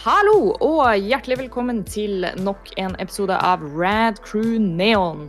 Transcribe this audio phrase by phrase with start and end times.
[0.00, 5.26] Hallo og hjertelig velkommen til nok en episode av Rad Crew Neon.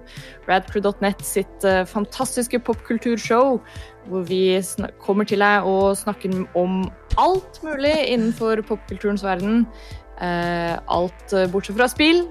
[0.48, 3.58] Radcrew.net sitt uh, fantastiske popkulturshow
[4.08, 4.62] hvor vi
[5.04, 6.86] kommer til deg og snakker om
[7.20, 9.66] alt mulig innenfor popkulturens verden.
[10.22, 12.24] Uh, alt uh, bortsett fra spill,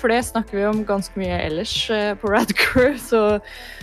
[0.00, 1.76] for det snakker vi om ganske mye ellers
[2.18, 2.98] på Radcrew.
[3.10, 3.22] Så,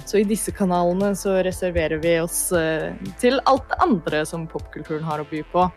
[0.04, 2.50] så, i disse kanalene så reserverer vi oss
[3.24, 5.70] til alt det andre som popkulturen har å by på.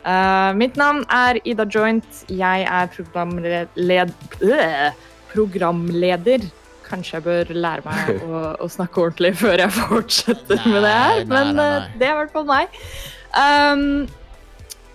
[0.00, 2.24] Uh, mitt navn er Ida Joint.
[2.28, 3.68] Jeg er programled...
[4.40, 4.90] Øh,
[5.32, 6.46] programleder.
[6.88, 10.94] Kanskje jeg bør lære meg å, å, snakke ordentlig før jeg fortsetter nei, med det
[10.94, 12.80] her, men nei, nei, uh, det er i hvert fall meg.
[13.30, 13.84] Um,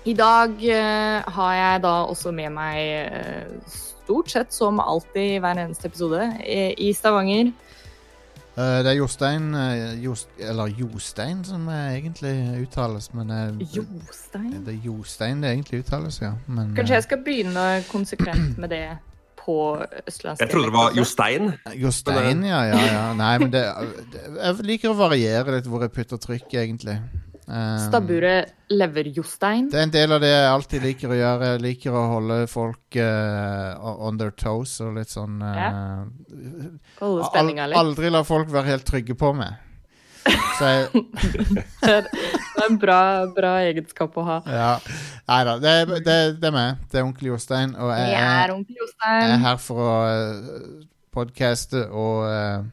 [0.05, 5.87] I dag uh, har jeg da også med meg stort sett som alltid hver eneste
[5.89, 7.53] episode i Stavanger
[8.55, 14.53] Uh, det er Jostein uh, Jost, Eller Jostein som egentlig uttales, men uh, Jostein?
[14.65, 16.31] Det, er Jostein det egentlig uttales, ja.
[16.47, 18.85] Men, Kanskje jeg skal begynne konsekvent med det
[19.45, 20.41] på østlandsdialekt?
[20.41, 21.51] Jeg trodde det var Jostein.
[21.75, 23.03] Jostein, ja, ja, ja.
[23.13, 23.65] Nei, men det,
[24.13, 26.95] det, Jeg liker å variere litt hvor jeg putter trykk, egentlig.
[27.45, 29.67] Um, Stabburet leverjostein?
[29.69, 31.49] Det er en del av det jeg alltid liker å gjøre.
[31.51, 35.69] Jeg liker å holde folk uh, on their toes og litt sånn uh, ja.
[37.03, 37.77] Holde spenninga litt.
[37.77, 39.61] Aldri la folk være helt trygge på meg.
[40.57, 41.05] Så jeg
[41.85, 42.99] Det er en bra,
[43.35, 44.41] bra, egenskap å ha.
[44.49, 44.73] Ja.
[45.29, 46.83] Nei da, det, det, det, er meg.
[46.89, 47.75] Det er onkel Jostein.
[47.77, 48.55] Og jeg, er,
[49.05, 52.65] jeg er her for å uh, podcaste og uh,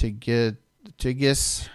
[0.00, 0.54] tygge
[1.02, 1.66] tyggis.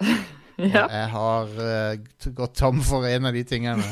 [0.76, 0.86] Ja.
[0.86, 3.86] jeg har uh, gått tom for en av de tingene.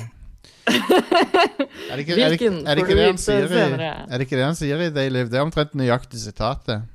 [0.71, 2.15] er det ikke?
[2.15, 4.85] Er det, er det ikke det han sier i, er det ikke det han sier
[4.85, 5.33] i They Live?
[5.33, 6.87] Det er omtrent nøyaktig sitatet.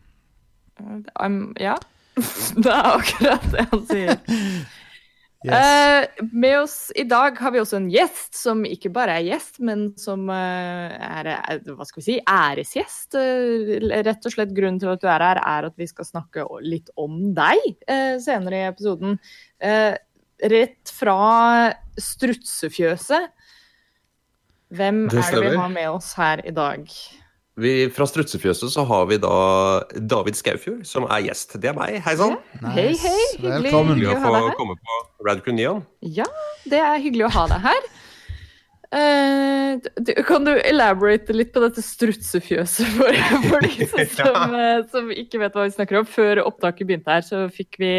[1.19, 1.75] Um, ja.
[2.63, 4.17] det er akkurat det han sier.
[5.45, 6.09] Yes.
[6.17, 9.59] Uh, med oss i dag har vi også en gjest som ikke bare er gjest,
[9.65, 11.29] men som uh, er,
[11.67, 13.17] hva skal vi si, æresgjest.
[13.17, 13.75] Uh,
[14.08, 16.89] rett og slett Grunnen til at du er her, er at vi skal snakke litt
[17.02, 17.61] om deg
[18.23, 19.20] senere i episoden.
[20.55, 21.20] rett fra
[21.99, 23.30] strutsefjøset.
[24.75, 26.89] Hvem er det vi har med oss her i dag?
[27.55, 29.36] Vi, fra Strutsefjøset så har vi da
[29.95, 31.55] David Skaufjord, som er gjest.
[31.64, 32.02] Det er meg.
[32.04, 32.36] Hei sann.
[32.60, 32.73] Nice.
[32.76, 33.27] Hei, hei.
[33.38, 34.02] Hyggelig, Velkommen.
[34.02, 35.86] hyggelig å få komme på Radcrew Neon.
[36.04, 36.27] Ja,
[36.67, 37.88] det er hyggelig å ha deg her.
[38.95, 43.17] Uh, kan du elaborate litt på dette strutsefjøset for,
[43.48, 44.44] for de som, ja.
[44.52, 46.11] uh, som, ikke vet hva vi snakker om?
[46.11, 47.94] Før opptaket begynte her, så fikk vi,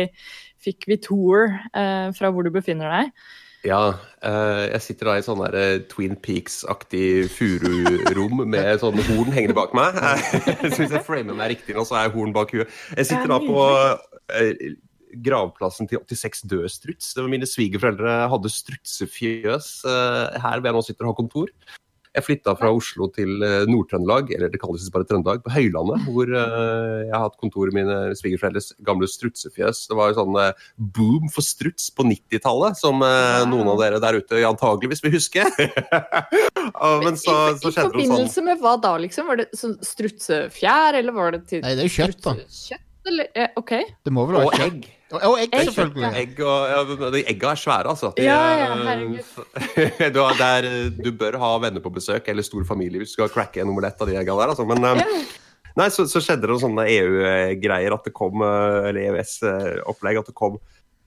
[0.69, 3.33] fikk vi tour uh, fra hvor du befinner deg.
[3.67, 3.81] Ja,
[4.23, 9.75] uh, jeg sitter da i sånn der Twin Peaks-aktig fururom med sånne horn hengende bak
[9.77, 9.97] meg.
[10.71, 12.71] så hvis jeg framer meg riktig nå, så er jeg horn bak huet.
[12.95, 14.67] Jeg sitter da på uh,
[15.27, 17.11] gravplassen til 86 døde struts.
[17.27, 21.53] Mine svigerforeldre hadde strutsefjøs her hvor jeg nå sitter og har kontor.
[22.17, 26.31] Jeg flytta fra Oslo til eh, Nord-Trøndelag, eller det kalles bare Trøndelag, på Høylandet, hvor
[26.33, 29.83] uh, jeg har hatt kontoret mine svigerforeldres gamle strutsefjøs.
[29.91, 30.67] Det var jo sånn uh,
[30.97, 35.45] boom for struts på 90-tallet, som noen av dere der ute antageligvis vil huske.
[37.05, 39.29] Men så, så skjedde det sånn I forbindelse med hva da, liksom?
[39.29, 42.37] Var det sånn strutsefjær, eller var det til Nei, det er jo kjøtt, da.
[42.49, 42.87] Kjøtt?
[43.07, 43.77] Eller, OK.
[44.07, 45.27] Det må vel være og egg.
[45.29, 46.11] Og egg, selvfølgelig.
[46.23, 48.13] Egg og, ja, de egga er svære, altså.
[48.17, 49.19] De, ja, ja, herregud.
[50.17, 53.63] du, der, du, bør ha venner på besøk, eller stor familie hvis du skal cracke
[53.63, 54.55] en omelett av de egga der.
[54.55, 54.67] Altså.
[54.67, 55.21] Men ja.
[55.79, 60.59] nei, så, så, skjedde det sånne EU-greier, at det kom, eller EØS-opplegg, at det kom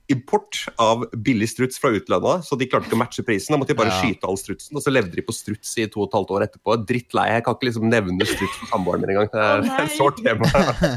[0.10, 3.54] import av billig struts fra utlandet, så de klarte ikke å matche prisen.
[3.54, 4.00] Da måtte de bare ja.
[4.02, 6.46] skyte all strutsen, og så levde de på struts i to og et halvt år
[6.48, 6.78] etterpå.
[6.90, 7.28] Drittlei.
[7.36, 9.30] Jeg kan ikke liksom nevne struts for samboeren min engang.
[9.30, 10.50] Det er oh, et sårt tema.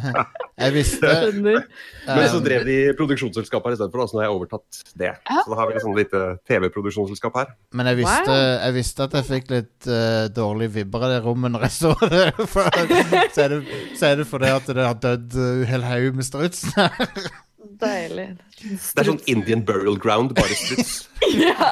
[0.65, 5.13] jeg visste Men så drev de produksjonsselskap her istedenfor, så nå har jeg overtatt det.
[5.29, 7.55] Så da har vi liksom lite TV-produksjonsselskap her.
[7.77, 11.53] Men jeg visste, jeg visste, at jeg fikk litt uh, dårlig vibber av det rommet
[11.53, 12.27] når jeg så det.
[13.37, 13.63] så, er det
[14.01, 16.65] så er det fordi at det har dødd uh, hel haug med struts.
[17.83, 18.27] Deilig.
[18.55, 18.91] Struts.
[18.95, 20.93] Det er sånn Indian burial ground, bare struts.
[21.43, 21.69] ja.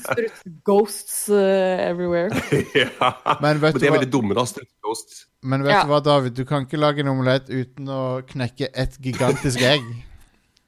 [0.00, 1.38] Struts ghosts uh,
[1.84, 2.32] everywhere.
[2.78, 3.12] ja.
[3.42, 4.46] Men, Men de er veldig dumme, da.
[4.48, 5.26] Struts ghosts.
[5.44, 5.82] Men vet ja.
[5.84, 6.36] du hva, David?
[6.38, 9.84] Du kan ikke lage en omelett uten å knekke et gigantisk egg.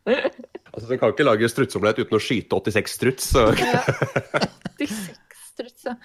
[0.10, 3.32] altså, Du kan ikke lage strutsomelett uten å skyte 86 struts.
[3.32, 3.48] Så.
[3.56, 5.96] 86 struts, ja.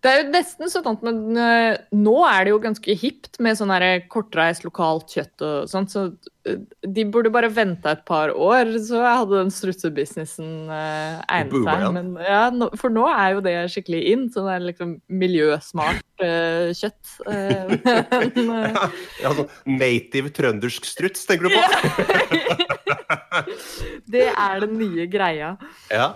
[0.00, 3.58] Det er jo nesten sånn at men, uh, nå er det jo ganske hipt med
[3.58, 3.72] sånn
[4.08, 9.02] kortreist lokalt kjøtt og sånt, så uh, de burde bare venta et par år, så
[9.04, 11.84] hadde den strutsebusinessen uh, egnet seg.
[11.98, 17.12] Men, ja, no, for nå er jo det skikkelig in, sånn er liksom miljøsmart kjøtt.
[18.40, 18.88] Men, ja,
[19.20, 22.66] ja, sånn native trøndersk struts, tenker du på?
[24.16, 25.54] det er den nye greia.
[25.92, 26.12] Ja.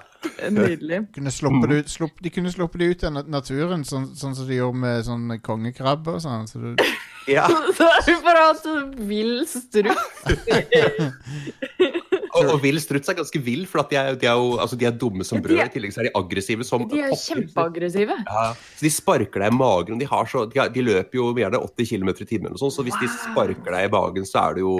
[0.50, 1.02] Nydelig.
[1.14, 4.60] Kunne sluppet ut, slupp, de kunne sluppet det ut av naturen, sånn, sånn som de
[4.60, 6.46] gjorde med sånn kongekrabbe og sånn.
[6.50, 6.70] Så du...
[7.24, 7.46] Ja.
[7.76, 8.64] Så er det bare hatt
[9.08, 10.26] vill struts.
[12.36, 14.88] og, og vill struts er ganske vill, for de er, de, er jo, altså de
[14.88, 15.62] er dumme som brød.
[15.62, 18.18] I tillegg så er de aggressive som De er jo kjempeaggressive.
[18.28, 20.02] Ja, så De sparker deg i magen.
[20.02, 22.98] De, har så, de, har, de løper jo gjerne 80 km i timen, så hvis
[22.98, 23.06] wow.
[23.06, 24.76] de sparker deg i magen, så er du jo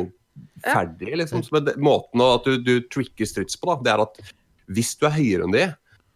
[0.64, 1.14] ferdig.
[1.23, 1.46] liksom.
[1.46, 4.20] Så måten at du, du tricker struts på, da, det er at
[4.75, 5.69] hvis du er høyere enn de,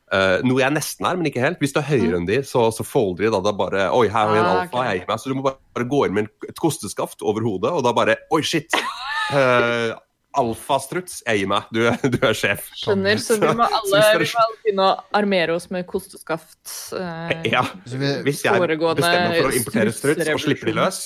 [0.08, 1.60] Uh, noe jeg nesten er, men ikke helt.
[1.62, 2.19] Hvis du er høyere mm.
[2.22, 4.60] enn de, så, så folder de da, da bare Oi, her har vi en ah,
[4.64, 5.22] alfa, jeg gir meg.
[5.22, 8.20] Så du må bare, bare gå inn med et kosteskaft over hodet, og da bare
[8.34, 8.76] Oi, shit!
[9.28, 9.93] Uh,
[10.38, 11.69] Alfastruts, jeg gir meg.
[11.75, 11.82] Du,
[12.14, 12.69] du, er sjef.
[12.76, 13.20] Skjønner.
[13.20, 16.61] Så vi må alle, vi må alle begynne å armere oss med kosteskaft.
[16.94, 17.64] Uh, ja.
[17.84, 21.02] Hvis jeg bestemmer for å importere struts og slipper de løs.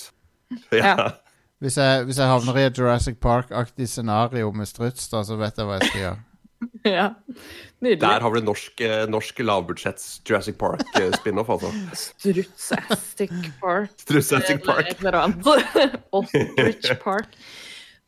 [0.68, 0.84] Ja.
[0.84, 1.04] ja.
[1.64, 5.56] Hvis, jeg, hvis jeg havner i et Jurassic Park-aktig scenario med struts, da, så vet
[5.56, 6.18] jeg hva jeg skal gjøre.
[6.98, 7.14] ja.
[7.82, 8.00] Nydelig.
[8.00, 11.72] Der har vi norsk, eh, norsk lavbudsjetts Jurassic Park-spin-off, eh, altså.
[11.94, 13.90] Strutsastic Park.
[13.98, 14.86] Strutsastic Park.
[14.90, 15.46] Et eller annet.
[16.18, 17.36] Ostrich Park.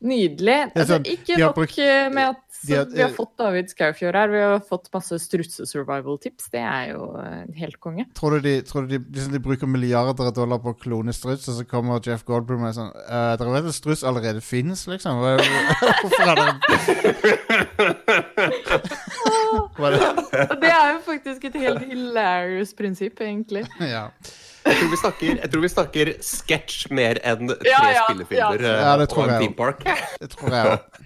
[0.05, 0.57] Nydelig.
[0.75, 4.61] Altså, sånn, ikke nok eh, med at vi har fått David Skaufjord her, vi har
[4.65, 6.47] fått masse strutse-survival-tips.
[6.53, 7.11] Det er jo
[7.59, 8.07] helt konge.
[8.17, 11.13] Tror du de, tror du de, liksom de, bruker milliarder av dollar på å klone
[11.13, 15.21] struts, og så kommer Jeff Goldblum Og sånn Dere vet at struts allerede finnes, liksom?
[16.01, 16.49] Hvorfor er det
[20.61, 23.65] det er jo faktisk et helt hilarious prinsipp, egentlig.
[23.95, 24.09] ja.
[24.65, 28.77] Jeg tror vi snakker, jeg snakker sketsj mer enn tre ja, ja, spillefilmer ja.
[28.81, 29.83] ja, det tror og en theme park.
[30.21, 31.03] Det tror jeg òg.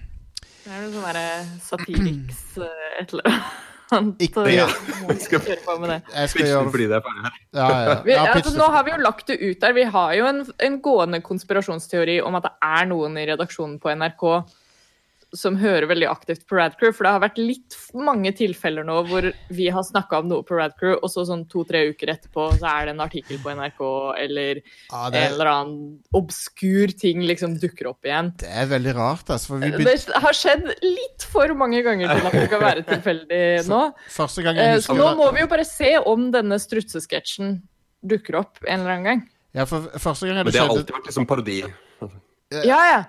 [0.70, 1.26] Det er noe sånn derre
[1.66, 4.22] Satiriks eh, et eller annet.
[4.22, 4.68] Ikke ja.
[5.10, 7.38] Jeg skal gjøre fordi det er ferdig her.
[7.58, 7.96] Ja, ja.
[8.06, 9.74] Vi, altså, nå har vi jo lagt det ut der.
[9.76, 13.92] Vi har jo en, en gående konspirasjonsteori om at det er noen i redaksjonen på
[13.98, 14.24] NRK
[15.36, 16.92] som hører veldig aktivt på Radcrew.
[16.96, 20.58] For det har vært litt mange tilfeller nå hvor vi har snakka om noe på
[20.58, 23.82] Radcrew, og så sånn to-tre uker etterpå så er det en artikkel på NRK
[24.24, 25.22] eller ja, det...
[25.22, 25.80] en eller annen
[26.16, 28.32] obskur ting liksom dukker opp igjen.
[28.42, 29.60] Det er veldig rart, altså.
[29.62, 29.72] Be...
[29.78, 29.96] Det
[30.26, 33.82] har skjedd litt for mange ganger til at det kan være tilfeldig nå.
[34.06, 34.62] Så, husker...
[34.84, 37.60] så nå må vi jo bare se om denne strutsesketsjen
[38.00, 39.28] dukker opp en eller annen gang.
[39.56, 41.60] Ja, for første gang det Men det har alltid vært liksom parodi.
[42.66, 43.00] Ja, ja.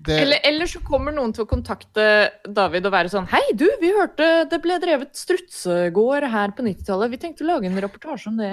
[0.00, 0.16] Det...
[0.16, 2.04] Eller, eller, så kommer noen til å kontakte
[2.48, 7.12] David og være sånn Hei, du, vi hørte det ble drevet strutsegård her på 90-tallet.
[7.12, 8.48] Vi tenkte å lage en reportasje om det.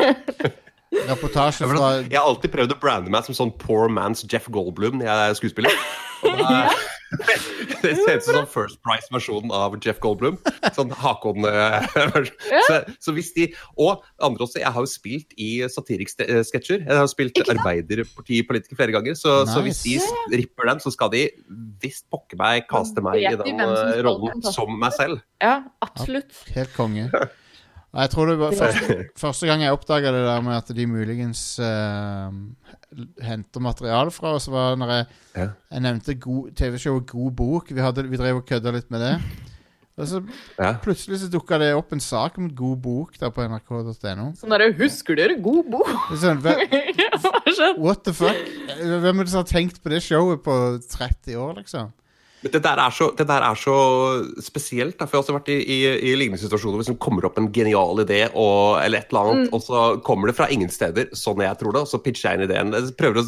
[0.90, 4.98] Reportasje fra Jeg har alltid prøvd å brande meg som sånn poor man's Jeff Goldblum
[5.00, 5.82] når jeg er skuespiller.
[7.82, 10.38] det ser ut som sånn First Price-versjonen av Jeff Goldblum.
[10.76, 12.36] Sånn Hakon-versjon.
[12.68, 13.48] så, så, hvis de
[13.80, 14.60] Og andre også.
[14.62, 16.84] Jeg har jo spilt i satirikksketsjer.
[16.84, 19.18] Jeg har jo spilt Arbeiderpartipolitiker flere ganger.
[19.18, 19.56] Så, nice.
[19.56, 19.82] så, hvis
[20.30, 21.26] de ripper den, så skal de
[21.82, 25.24] visst pokker meg kaste meg i den eh, rollen som meg selv.
[25.42, 26.34] Ja, absolutt.
[26.54, 27.10] Helt konge.
[27.90, 31.42] Jeg tror det var første, første gang jeg oppdaga det der med at de muligens
[31.58, 32.30] uh,
[33.26, 35.46] henter materiale fra oss, var når jeg, ja.
[35.74, 36.14] jeg nevnte
[36.54, 37.72] TV-showet God bok.
[37.74, 39.14] Vi, hadde, vi drev og kødda litt med det.
[40.00, 40.20] Og så
[40.56, 40.70] ja.
[40.80, 44.30] Plutselig så dukka det opp en sak om God bok der på nrk.no.
[44.38, 45.90] Sånn derre Husker dere God bok?
[46.16, 46.40] Sånn,
[47.84, 48.38] what the fuck?
[48.78, 50.54] Hvem er det som har tenkt på det showet på
[50.94, 51.90] 30 år, liksom?
[52.40, 53.74] Men det der, så, det er så,
[54.40, 54.96] spesielt.
[54.96, 55.04] Da.
[55.04, 55.78] For jeg har også vært i, i,
[56.10, 59.50] i lignende situasjoner hvor det kommer opp en genial idé, og, eller et eller annet,
[59.50, 59.52] mm.
[59.56, 62.40] og så kommer det fra ingen steder, sånn jeg tror det, og så pitcher jeg
[62.40, 62.72] inn ideen.
[62.78, 63.26] Jeg prøver å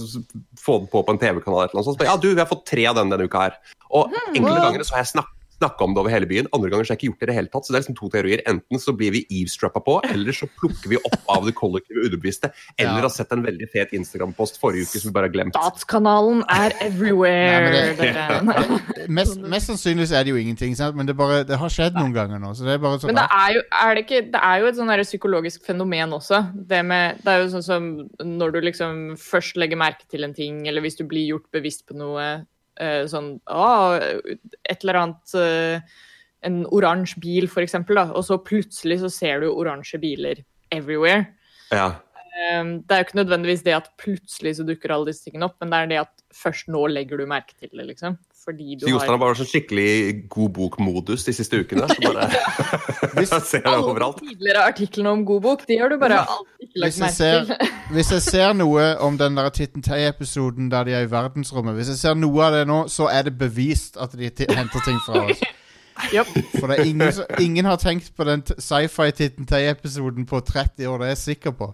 [0.62, 2.06] få den på på en TV-kanal, eller noe sånt.
[2.08, 3.60] Ja, du, vi har fått tre av den denne uka her.
[3.92, 4.34] Og mm.
[4.38, 6.48] enkelte ganger så har jeg snakket snakka om det over hele byen.
[6.52, 7.66] Andre ganger så har jeg ikke gjort det i det hele tatt.
[7.66, 8.42] Så det er liksom to teorier.
[8.50, 12.52] Enten så blir vi eavesdroppa på, eller så plukker vi opp av det kollektive underbevisste.
[12.76, 13.06] Eller ja.
[13.06, 15.56] har sett en veldig fet Instagram-post forrige uke som vi bare har glemt.
[15.56, 17.72] Statskanalen er everywhere.
[17.72, 20.96] Nei, det, det, mest, mest, sannsynlig er det jo ingenting, sant?
[20.98, 22.52] men det, bare, det har skjedd noen ganger nå.
[22.58, 24.70] Så det er bare så men det er jo, er det, ikke, det er jo
[24.70, 26.42] et sånn psykologisk fenomen også.
[26.54, 27.90] Det, med, det er jo sånn som
[28.22, 31.86] når du liksom først legger merke til en ting, eller hvis du blir gjort bevisst
[31.88, 32.26] på noe
[32.80, 33.98] sånn ah,
[34.64, 35.98] Et eller annet uh,
[36.42, 40.40] En oransje bil, for eksempel, da, og så plutselig så ser du oransje biler
[40.74, 41.28] everywhere.
[41.70, 42.00] Ja.
[42.32, 45.58] Um, det er jo ikke nødvendigvis det at plutselig så dukker alle disse tingene opp,
[45.60, 48.16] men det er det at først nå legger du merke til det, liksom.
[48.44, 49.90] Fordi du så Jostein har bare sånn skikkelig
[50.32, 51.86] god bok-modus de siste ukene.
[51.86, 54.18] Så bare ser jeg overalt.
[54.18, 57.70] Alle tidligere artiklene om god bok, de har du bare alltid ikke lagt merke til.
[57.94, 61.92] hvis jeg ser noe om den der Titten Tei-episoden der de er i verdensrommet Hvis
[61.94, 65.26] jeg ser noe av det nå, så er det bevist at de henter ting fra
[65.28, 65.42] oss.
[66.08, 66.30] Yep.
[66.56, 70.98] For det er ingen, ingen har tenkt på den sci-fi Titten Tei-episoden på 30 år,
[70.98, 71.68] det er jeg sikker på.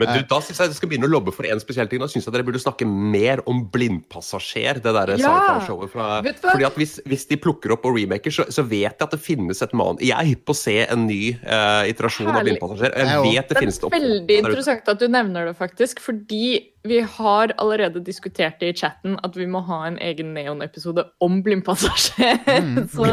[0.00, 2.00] Men du, da syns jeg du skal begynne å lobbe for en spesiell ting.
[2.02, 5.34] Da syns jeg dere burde snakke mer om Blindpassasjer, det derre Ja!
[5.34, 6.08] sci-fi-showet fra?
[6.44, 9.20] Fordi at hvis, hvis de plukker opp og remaker, så, så vet jeg at det
[9.22, 10.00] finnes et man...
[10.02, 12.96] Jeg er hypp på å se en ny uh, iterasjon av Blindpassasjer.
[12.96, 16.02] Jeg vet det, Det finnes det veldig interessant at du nevner det, faktisk.
[16.04, 16.44] Fordi
[16.82, 21.42] vi har allerede diskutert det i chatten at vi må ha en egen Neon-episode om
[21.44, 22.40] blindpassasjer.
[22.46, 22.88] Mm.
[22.94, 23.10] så,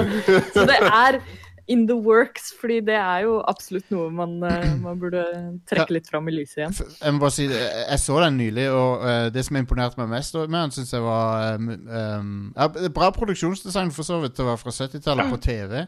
[0.53, 1.19] så det er
[1.67, 5.23] in the works, fordi det er jo absolutt noe man, eh, man burde
[5.69, 6.77] trekke litt fram i lyset igjen.
[7.01, 10.11] Jeg må bare si det, jeg så den nylig, og eh, det som imponerte meg
[10.15, 14.47] mest med den, syns jeg var um, um, ja, Bra produksjonsdesign, for så vidt, det
[14.47, 15.83] var fra 70-tallet på TV.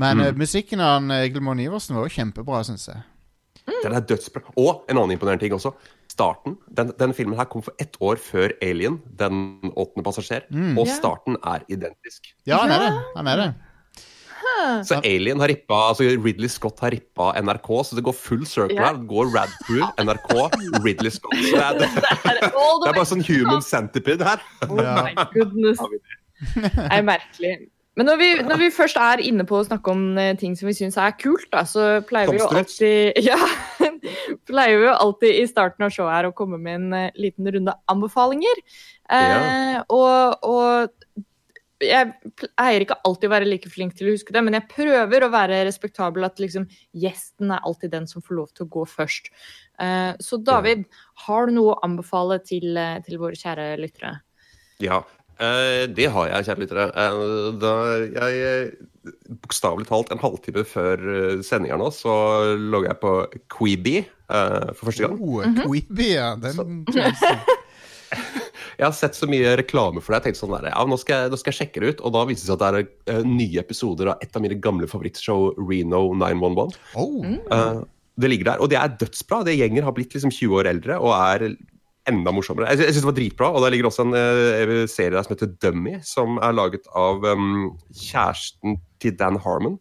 [0.00, 3.06] Men eh, musikken av han, Egil Iversen var jo kjempebra, syns jeg.
[3.80, 4.42] Den er dødsbra.
[4.58, 5.70] Og en annen imponerende ting også.
[6.10, 6.56] Starten.
[6.74, 10.48] Den, den filmen her kom for ett år før Alien, Den åttende passasjer.
[10.74, 12.32] Og starten er identisk.
[12.48, 12.94] Ja, han er det.
[13.14, 13.50] Han er det.
[14.86, 18.78] Så Alien har rippa, altså Ridley Scott har rippa NRK, så det går full circle
[18.80, 18.98] her.
[19.00, 20.32] Det går Radcrew, NRK,
[20.84, 21.36] Ridley Scott.
[21.36, 21.90] Så det, er, det,
[22.52, 24.42] det er bare sånn human centipede her.
[24.68, 25.82] Oh my goodness.
[26.56, 27.58] Det er merkelig.
[27.98, 30.70] Men når vi, når vi først er inne på å snakke om eh, ting som
[30.70, 33.36] vi syns er kult, da, så pleier vi jo alltid Ja,
[34.48, 37.50] pleier vi jo alltid i starten av showet her å komme med en eh, liten
[37.50, 38.62] runde anbefalinger.
[39.10, 41.26] Eh, og, og
[41.84, 45.24] jeg pleier ikke alltid å være like flink til å huske det, men jeg prøver
[45.26, 48.84] å være respektabel at liksom gjesten er alltid den som får lov til å gå
[48.88, 49.30] først.
[49.80, 50.84] Uh, så David,
[51.26, 54.18] har du noe å anbefale til, eh, til våre kjære lyttere?
[54.84, 55.02] Ja,
[55.40, 56.88] uh, det har jeg, kjære lyttere.
[56.94, 58.72] Uh, da jeg
[59.40, 62.12] bokstavelig talt en halvtime før sendinga nå, så
[62.60, 63.14] logger jeg på
[63.56, 63.96] Quibi
[64.30, 65.16] eh, for første gang.
[65.20, 66.34] Oh, Queeby, ja.
[66.40, 66.84] Den
[68.80, 70.22] Jeg har sett så mye reklame for det.
[70.22, 71.98] Jeg tenkte sånn der, ja, nå skal, jeg, nå skal jeg sjekke det ut.
[72.08, 74.56] Og da viser det seg at det er uh, nye episoder av et av mine
[74.64, 76.78] gamle favorittshow, Reno 911.
[76.96, 77.18] Oh.
[77.52, 77.82] Uh,
[78.20, 79.42] det ligger der, og det er dødsbra.
[79.44, 81.50] Det gjenger har blitt liksom 20 år eldre og er
[82.08, 82.72] enda morsommere.
[82.72, 85.36] Jeg, jeg synes det var dritbra, og der ligger også en uh, serie der som
[85.36, 89.76] heter Dummy, som er laget av um, kjæresten til Dan Harmon.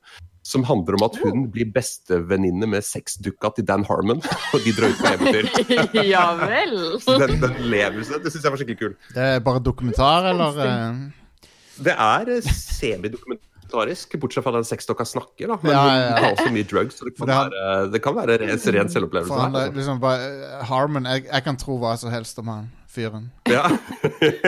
[0.49, 4.17] Som handler om at hun blir bestevenninne med sexdukka til Dan Harmon.
[4.55, 5.45] Og de drar ut på eventyr.
[6.09, 6.73] ja vel.
[7.05, 8.23] Den, den lever seg.
[8.25, 8.95] Det syns jeg var skikkelig kul.
[9.13, 10.57] Det er bare dokumentar, eller?
[10.65, 11.51] eh?
[11.85, 15.53] Det er eh, semidokumentarisk, bortsett fra den sexdokka snakker.
[15.53, 17.91] da Men Ja, ja, hun har også mye drugs, så det kan det har- være,
[17.93, 19.37] det kan være ren, ren selvopplevelse.
[19.45, 22.67] Han, her, liksom bare, eh, Harmon jeg, jeg kan tro hva som helst om han
[22.89, 23.29] fyren.
[23.47, 23.67] Ja.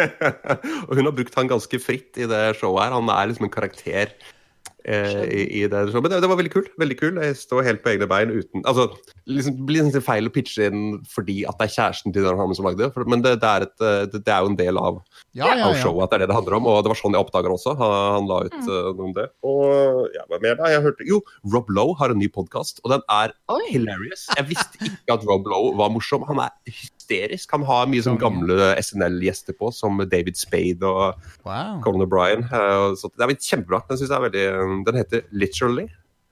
[0.89, 2.95] og hun har brukt han ganske fritt i det showet her.
[2.97, 4.15] Han er liksom en karakter
[4.85, 5.81] i, i det.
[5.93, 6.71] Men det, det var veldig kult.
[6.81, 7.19] veldig kul.
[7.21, 8.87] Jeg står helt på egne bein uten Altså,
[9.29, 12.39] liksom, Det blir liksom feil å pitche inn fordi at det er kjæresten til Dan
[12.39, 14.79] Harmon som lagde det, men det, det, er et, eh, det, er jo en del
[14.81, 15.01] av,
[15.37, 17.15] Ja, ja, av showet at det er det det handler om, og det var sånn
[17.17, 17.75] jeg oppdaga det også.
[17.81, 18.71] Han, han la ut mm.
[18.71, 19.27] noe om det.
[19.47, 20.71] Og ja, hva mer da?
[20.71, 21.21] Jeg hørte Jo,
[21.53, 23.61] Rob Lowe har en ny podkast, og den er Oi.
[23.71, 24.25] hilarious.
[24.37, 26.25] Jeg visste ikke at Rob Lowe var morsom.
[26.29, 27.51] Han er hysterisk.
[27.55, 31.79] Han har mye sånn gamle SNL-gjester på, som David Spade og Wow.
[31.83, 32.45] Colin O'Brien.
[32.47, 33.81] eh, Så det er blitt kjempebra.
[33.89, 34.45] Den synes jeg er veldig
[34.87, 35.87] Den heter Literally,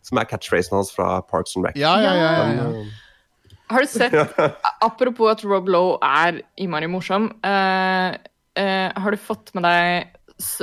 [0.06, 1.78] som er catchphrasen hans fra Parks and Rec.
[1.80, 2.32] Ja, ja, ja.
[2.32, 2.68] ja, ja.
[2.74, 4.16] Den, Har du sett,
[4.88, 8.16] apropos at Rob Lowe er innmari morsom, Uh,
[8.60, 10.16] uh, har du fått med deg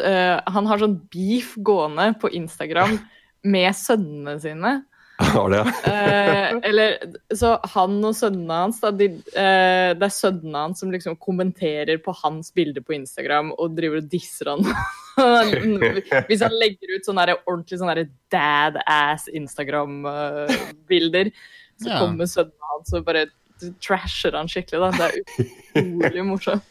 [0.03, 2.99] eh, Han har sånn beef gående på Instagram
[3.55, 4.73] med sønnene sine.
[5.33, 5.67] Har det, ja.
[5.87, 6.89] Eh, eller
[7.35, 11.97] Så han og sønnene hans da, de, eh, Det er sønnene hans som liksom kommenterer
[12.05, 14.63] på hans bilde på Instagram og driver og disser han.
[16.29, 21.27] Hvis han legger ut sånne der, ordentlig sånne dad-ass Instagram-bilder,
[21.81, 21.97] så Ja.
[22.05, 23.25] kommer sønnene hans og bare
[23.81, 24.81] trasher han skikkelig.
[24.85, 24.89] Da.
[24.93, 25.13] Det er
[25.81, 26.65] utrolig morsomt.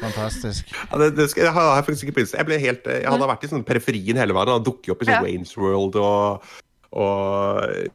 [0.00, 0.70] Fantastisk.
[0.72, 2.24] Ja, det, det skal, jeg har jeg ikke.
[2.38, 4.48] Jeg ble helt, jeg hadde vært i sånn periferien hele veien.
[4.54, 5.22] og dukket opp i sånn Ja.
[5.26, 6.46] Waynes World og,
[6.92, 7.90] og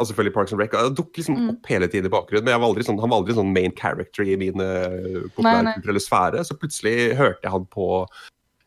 [0.00, 0.72] og selvfølgelig Parks and Rec.
[0.72, 1.48] Han dukker liksom Mm.
[1.52, 2.44] opp hele tiden i bakgrunnen.
[2.46, 5.28] Men jeg var aldri sånn, han var aldri sånn main character i min uh, nei.
[5.36, 6.44] populærkulturelle sfære.
[6.48, 8.06] Så plutselig hørte jeg han på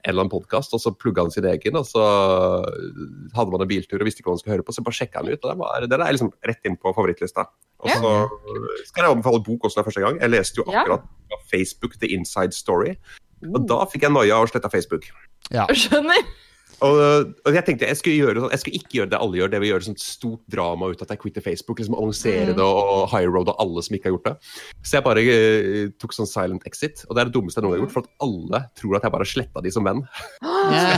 [0.06, 1.76] en eller annen podkast, og så plugga han sin egen.
[1.76, 2.04] Og så
[3.36, 5.20] hadde man en biltur og visste ikke hva man skulle høre på, så bare sjekka
[5.24, 5.42] han ut.
[5.42, 7.48] Og den, var, den er liksom rett inn på favorittlista.
[7.84, 8.14] Og så
[8.88, 10.22] skal jeg anbefale bok også den første gang.
[10.22, 12.94] Jeg leste jo akkurat fra Facebook The Inside Story.
[13.50, 15.10] Og da fikk jeg noia og sletta Facebook.
[15.54, 15.66] Ja.
[15.74, 16.22] Skjønner?
[16.86, 19.50] Og, og jeg tenkte jeg skulle, gjøre, sånn- jeg skulle ikke gjøre det alle gjør,
[19.50, 21.80] det vil gjøre sånt stort drama ut at jeg quitter Facebook.
[21.82, 22.56] liksom Annonsere Mm.
[22.60, 24.36] det og high road og alle som ikke har gjort det.
[24.86, 27.02] Så jeg bare uh, tok sånn silent exit.
[27.10, 29.04] Og det er det dummeste jeg noen gang har gjort, for at alle tror at
[29.08, 30.06] jeg bare sletta de som venn.
[30.44, 30.98] Nei!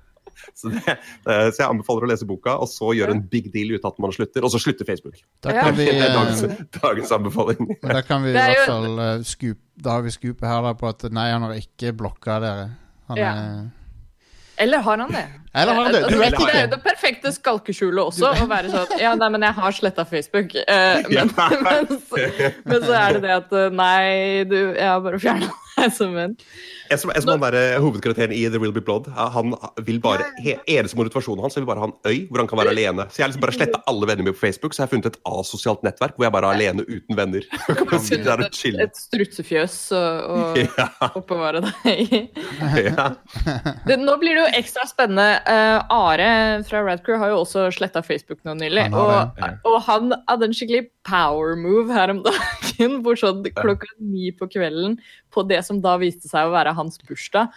[0.56, 0.94] Så, det,
[1.26, 3.98] så jeg anbefaler å lese boka, og så gjøre en big deal ut av at
[4.02, 5.18] man slutter, og så slutter Facebook.
[5.44, 7.68] Da kan vi, Det er eh, dagens, dagens anbefaling.
[7.94, 10.72] da kan vi i er hvert fall uh, scoop, Da har vi scoopet her da
[10.80, 12.66] på at nei, han har ikke blokka dere.
[13.10, 13.34] Han Ja.
[13.34, 13.68] er
[14.60, 15.26] Eller har han det?
[15.54, 16.00] Eller har han det?
[16.12, 16.46] Du vet ikke.
[16.50, 19.72] det er jo det perfekte skalkeskjulet også, å være sånn Ja, nei, men jeg har
[19.72, 20.52] sletta Facebook.
[20.54, 21.30] eh, men,
[21.64, 22.26] men, så,
[22.68, 25.48] men så er det det at eh, Nei, du, jeg har bare fjerna
[25.80, 26.36] deg som venn.
[26.90, 29.06] Jeg som, jeg som han der, Hovedkarakteren i The Will Be Blood.
[29.12, 29.54] eh, Han
[29.86, 32.58] vil bare, he, Eneste motivasjonen hans er vil bare ha en øy hvor han kan
[32.58, 33.06] være alene.
[33.10, 35.10] Så jeg har liksom bare sletta alle vennene mine på Facebook, så jeg har funnet
[35.12, 37.46] et asosialt nettverk hvor jeg bare er alene uten venner.
[37.70, 38.82] Jeg kan sitte der og chille.
[38.82, 40.00] Et strutsefjøs å
[40.80, 42.20] Ja, oppbevare deg i.
[42.90, 43.06] ja.
[44.00, 45.28] Nå blir det jo ekstra spennende.
[45.46, 46.28] Uh, Are
[46.66, 48.88] fra Radcrew har jo også sletta Facebook nå nylig.
[48.90, 52.98] Han Og, og han hadde en skikkelig power move her om dagen.
[53.04, 54.98] Hvor sånn klokka ni på kvelden,
[55.34, 57.52] på det som da viste seg å være hans bursdag,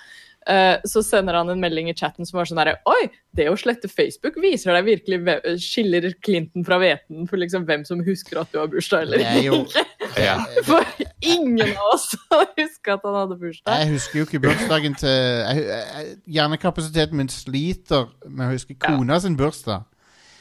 [0.48, 3.56] eh, så sender han en melding i chatten som var sånn herre Oi, det å
[3.60, 8.52] slette Facebook viser deg virkelig Skiller Clinton fra hveten for liksom hvem som husker at
[8.54, 9.86] du har bursdag eller er ikke.
[10.20, 10.36] Ja.
[10.68, 10.86] For
[11.24, 12.12] ingen av oss
[12.58, 13.80] husker at han hadde bursdag.
[13.82, 19.20] Jeg husker jo ikke bursdagen til jeg, jeg, Hjernekapasiteten min sliter med å huske kona
[19.24, 19.88] sin bursdag.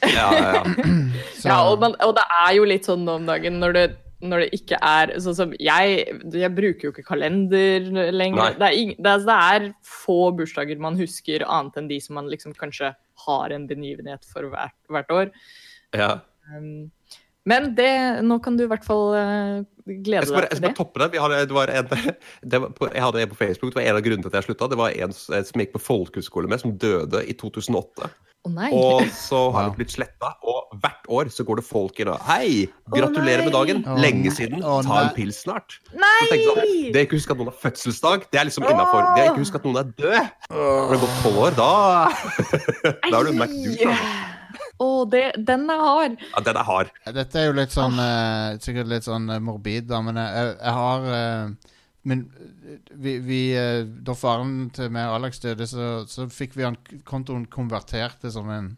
[0.02, 0.62] Ja, ja, ja.
[1.44, 3.84] Ja, og, man, og det er jo litt sånn nå om dagen når det,
[4.22, 8.54] når det ikke er sånn som jeg Jeg bruker jo ikke kalender lenger.
[8.60, 12.14] Det er, ing, det, er, det er få bursdager man husker, annet enn de som
[12.20, 12.92] man liksom kanskje
[13.26, 15.32] har en begivenhet for hvert, hvert år.
[15.94, 16.14] ja.
[16.52, 16.90] Um,
[17.46, 19.62] men det, nå kan du i hvert fall eh,
[20.04, 20.42] glede deg til det.
[20.46, 21.08] jeg skal bare toppe det.
[21.10, 21.88] Vi hadde, det var en,
[22.52, 23.72] det var på, jeg hadde en på Facebook.
[23.72, 24.68] Det var en av grunnene til at jeg slutta.
[24.70, 28.10] Det var en s- som gikk på folkehøyskole med, som døde i 2008.
[28.50, 28.72] Nei!
[28.74, 30.32] Og så har det blitt sletta.
[30.42, 32.66] Og hvert år så går det folk i og Hei!
[32.90, 33.84] Gratulerer med dagen!
[34.02, 34.64] Lenge siden.
[34.66, 35.78] Oh, Ta en pils snart.
[35.94, 36.10] Nei!
[36.26, 38.26] Så jeg sånn, det er ikke husk at noen har fødselsdag.
[38.32, 39.06] Det er liksom innafor.
[39.14, 40.32] Det er ikke husk at noen er død.
[40.50, 41.70] Når det har gått tolv år, da
[43.12, 43.96] Da er du altså.
[44.82, 46.16] Å, det- den er hard.
[46.32, 46.90] Ja, den er hard.
[47.14, 50.74] Dette er jo litt sånn uh, Sikkert litt sånn eh, morbid, da, men jeg, jeg,
[50.80, 52.24] har eh, Men
[52.98, 56.74] vi, vi eh, Da faren til meg og Alex døde, så, så fikk vi han
[57.06, 58.72] kontoen konvertert til som en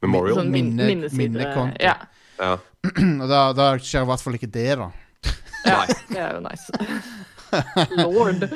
[0.00, 0.38] Memorial.
[0.40, 1.76] Sånn min, Minne- minnekonto.
[1.84, 1.98] Ja.
[2.40, 2.54] Ja.
[3.20, 4.86] Og da, da skjer i hvert fall ikke det, da.
[5.68, 6.72] ja, det er jo nice.
[8.00, 8.46] Lord.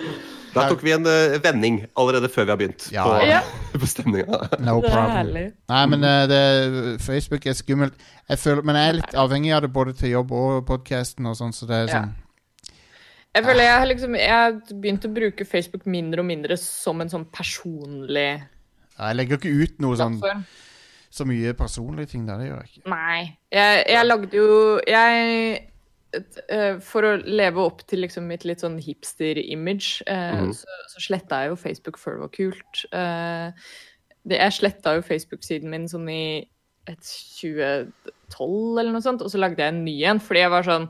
[0.54, 3.40] Der tok vi en uh, vending allerede før vi har begynt Ja, på, ja.
[3.82, 4.38] på stemninga.
[4.62, 5.12] No Det er problem.
[5.18, 5.44] herlig.
[5.74, 6.42] Nei, men uh, det,
[7.02, 7.94] Facebook er skummelt.
[8.30, 11.36] Jeg føler, men jeg er litt avhengig av det både til jobb og podkasten og
[11.36, 11.98] sånn, så det er Ja.
[12.06, 12.14] sånn
[13.34, 17.26] Jeg føler jeg har liksom Jeg å bruke Facebook mindre og mindre som en sånn
[17.34, 20.20] personlig Jeg legger ikke ut noe sånn
[21.14, 22.90] så mye personlige ting der, det gjør jeg ikke.
[22.90, 23.18] Nei.
[23.54, 24.54] Jeg, jeg lagde jo
[24.90, 25.60] Jeg
[26.50, 30.50] eh, For å leve opp til liksom mitt litt sånn hipster-image, mm.
[30.58, 32.82] Så, så sletta jeg jo Facebook før det var kult.
[32.90, 33.70] Eh,
[34.24, 36.24] det, jeg sletta jo Facebook-siden min sånn i
[36.90, 40.66] et 2012 eller noe sånt, og så lagde jeg en ny en, fordi jeg var
[40.66, 40.88] sånn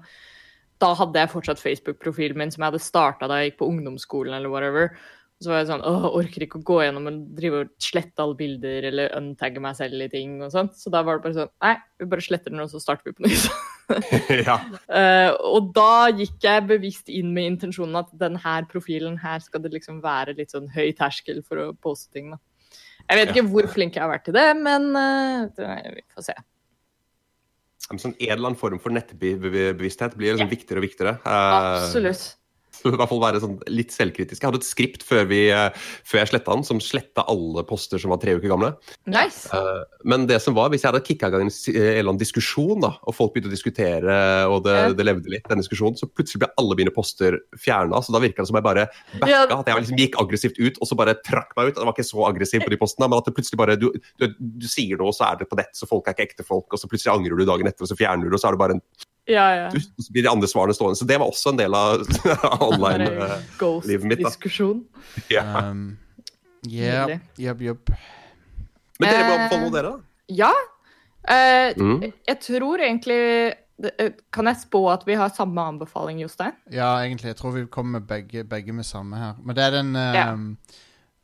[0.82, 4.34] da hadde jeg fortsatt Facebook-profilen min som jeg hadde starta da jeg gikk på ungdomsskolen.
[4.34, 4.96] eller whatever.
[5.34, 8.22] Og så var jeg sånn, åh, orker ikke å gå gjennom og drive og slette
[8.22, 10.36] alle bilder eller untagge meg selv i ting.
[10.42, 10.76] og sånt.
[10.78, 13.16] Så da var det bare sånn, nei, vi bare sletter den, og så starter vi
[13.18, 13.48] på nytt.
[14.48, 14.56] ja.
[14.88, 19.74] uh, og da gikk jeg bevisst inn med intensjonen at denne profilen her skal det
[19.74, 22.30] liksom være litt sånn høy terskel for å poste ting.
[22.32, 22.40] da.
[23.10, 26.38] Jeg vet ikke hvor flink jeg har vært til det, men uh, vi får se.
[27.92, 31.18] En sånn en eller annen form for nettbevissthet blir liksom viktigere og viktigere.
[31.20, 32.24] Eh, Absolutt.
[32.84, 34.40] I hvert fall være sånn litt selvkritisk.
[34.42, 38.00] Jeg hadde et skript før, vi, eh, før jeg sletta den, som sletta alle poster
[38.02, 38.72] som var tre uker gamle.
[39.10, 39.48] Nice.
[39.54, 42.82] Eh, Men det som var, hvis jeg hadde kicka i gang en, eller annen diskusjon,
[42.84, 44.18] da, og folk begynte å diskutere,
[44.50, 48.02] og det, det levde litt, den diskusjonen, så plutselig ble alle mine poster fjerna.
[48.04, 48.88] Så da virka det som jeg bare
[49.22, 51.80] backa, at jeg liksom gikk aggressivt ut, og så bare trakk meg ut.
[51.80, 53.88] Jeg var ikke så aggressiv på de postene, men at det plutselig bare du,
[54.20, 56.68] du, du sier noe, så er det på nett, så folk er ikke ekte folk,
[56.68, 58.64] og så plutselig angrer du dagen etter, og så fjerner du, og så er det
[58.66, 58.84] bare en
[59.26, 59.68] Ja, ja.
[59.72, 60.98] du, så blir de andre svarene stående.
[61.00, 62.02] Så det var også en del av
[62.70, 63.06] online.
[63.08, 64.28] Bare eh, livet mitt, da.
[64.28, 64.82] Ghost-diskusjon.
[65.32, 65.44] ja.
[65.70, 65.96] Um,
[66.68, 67.90] yeah, yep, jupp.
[69.00, 70.34] Men dere må Eh, anbefale noe, dere, da?
[70.42, 70.52] Ja.
[71.24, 72.02] Uh, Mm.
[72.28, 73.54] Jeg tror egentlig
[74.30, 76.52] Kan jeg spå at vi har samme anbefaling, Jostein?
[76.70, 77.32] Ja, egentlig.
[77.32, 79.32] Jeg tror vi kommer begge, begge med samme her.
[79.42, 80.44] Men det er den uh, um,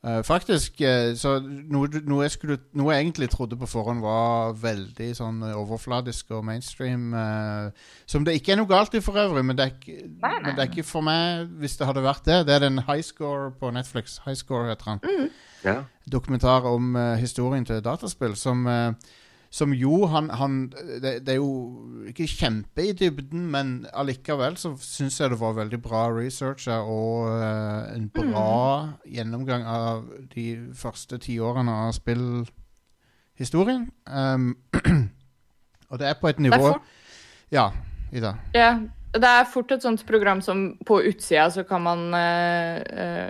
[0.06, 4.56] uh, Faktisk, uh, så noe, noe, jeg skulle, noe jeg egentlig trodde på forhånd var
[4.60, 7.70] veldig sånn overfladisk og mainstream, uh,
[8.10, 10.42] som det ikke er noe galt i for øvrig, men det, er ikke, Nei, nei.
[10.46, 12.42] men det er ikke for meg hvis det hadde vært det.
[12.48, 14.20] Det er den High Score på Netflix.
[14.26, 15.30] High Score heter han.
[15.64, 15.82] Ja.
[16.10, 18.92] Dokumentar om uh, historien til dataspill, som uh,
[19.50, 24.76] som jo, han, han det, det er jo ikke kjempe i dybden, men allikevel så
[24.78, 28.52] syns jeg det var veldig bra researcha og uh, en bra
[29.10, 30.04] gjennomgang av
[30.36, 30.44] de
[30.78, 33.88] første tiårene av spillhistorien.
[34.06, 34.54] Um,
[35.90, 36.94] og det er på et nivå fort,
[37.50, 37.72] Ja,
[38.14, 38.36] Ida.
[38.54, 38.76] ja,
[39.18, 42.78] det er fort et sånt program som på utsida så kan man uh,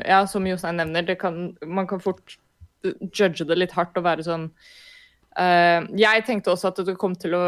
[0.04, 2.36] Ja, som Jostein nevner, det kan, man kan fort
[2.84, 4.50] judge det litt hardt og være sånn
[5.38, 7.46] eh, Jeg tenkte også at det kom til å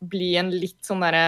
[0.00, 1.24] bli en litt sånn derre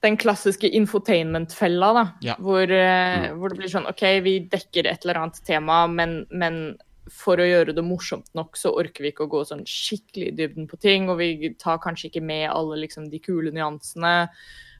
[0.00, 2.04] den klassiske infotainment-fella, da.
[2.22, 2.36] Ja.
[2.38, 6.78] Hvor, eh, hvor det blir sånn OK, vi dekker et eller annet tema, men, men
[7.10, 10.36] for å gjøre det morsomt nok, så orker vi ikke å gå sånn skikkelig i
[10.38, 11.08] dybden på ting.
[11.10, 14.14] Og vi tar kanskje ikke med alle liksom, de kule nyansene.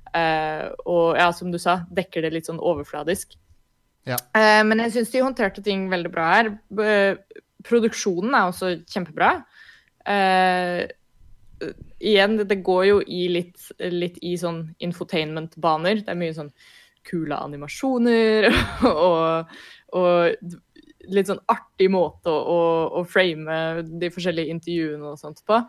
[0.08, 3.34] Uh, og ja, som du sa, dekker det litt sånn overfladisk.
[4.08, 4.16] Ja.
[4.36, 6.52] Eh, men jeg syns de håndterte ting veldig bra her.
[7.68, 9.34] Produksjonen er også kjempebra.
[10.08, 10.84] Uh,
[11.98, 16.04] igjen, det går jo i litt, litt i sånn infotainment-baner.
[16.04, 16.52] Det er mye sånn
[17.08, 18.48] kule animasjoner
[18.90, 19.54] og,
[19.96, 20.48] og
[21.08, 22.60] litt sånn artig måte å, å,
[23.00, 25.60] å frame de forskjellige intervjuene og sånt på.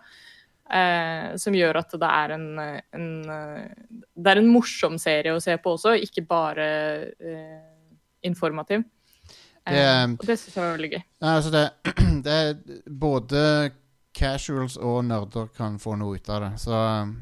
[0.69, 2.43] Eh, som gjør at det er en,
[2.93, 3.05] en,
[4.13, 6.67] Det er en morsom serie å se på også, ikke bare
[7.17, 7.55] eh,
[8.29, 8.83] informativ.
[9.71, 11.03] Eh, Det- og det syns jeg var veldig gøy.
[11.21, 11.69] Nei, altså det,
[12.25, 13.71] det er både
[14.19, 16.51] casuals og nerder kan få noe ut av det.
[16.60, 16.71] Så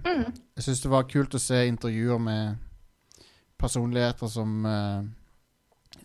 [0.06, 0.34] Mm.
[0.56, 2.58] jeg syns det var kult å se intervjuer med
[3.60, 5.04] personligheter som uh,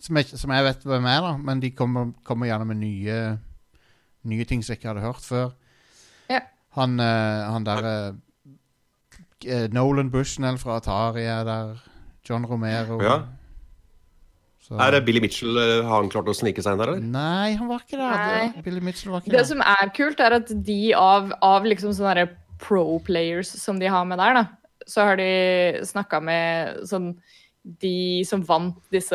[0.01, 3.39] som, jeg, som jeg vet hvem er, da, men de kommer, kommer gjerne med nye
[4.25, 5.49] Nye ting som jeg ikke hadde hørt før.
[6.31, 6.39] Ja.
[6.77, 11.81] Han, uh, han der uh, Nolan Bushnell fra Atari er der.
[12.29, 13.01] John Romero.
[13.03, 13.17] Ja.
[14.73, 17.01] Så- Er det Billy Mitchell eh, har han klart å snike seg inn der, eller?
[17.01, 18.53] Nei, han var ikke der.
[18.55, 19.45] Det- Billy Mitchell var ikke Det der.
[19.45, 24.05] som er kult, er at de av, av liksom sånne pro players som de har
[24.07, 24.45] med der, da,
[24.87, 27.17] så har de snakka med sånn
[27.79, 29.15] De som vant disse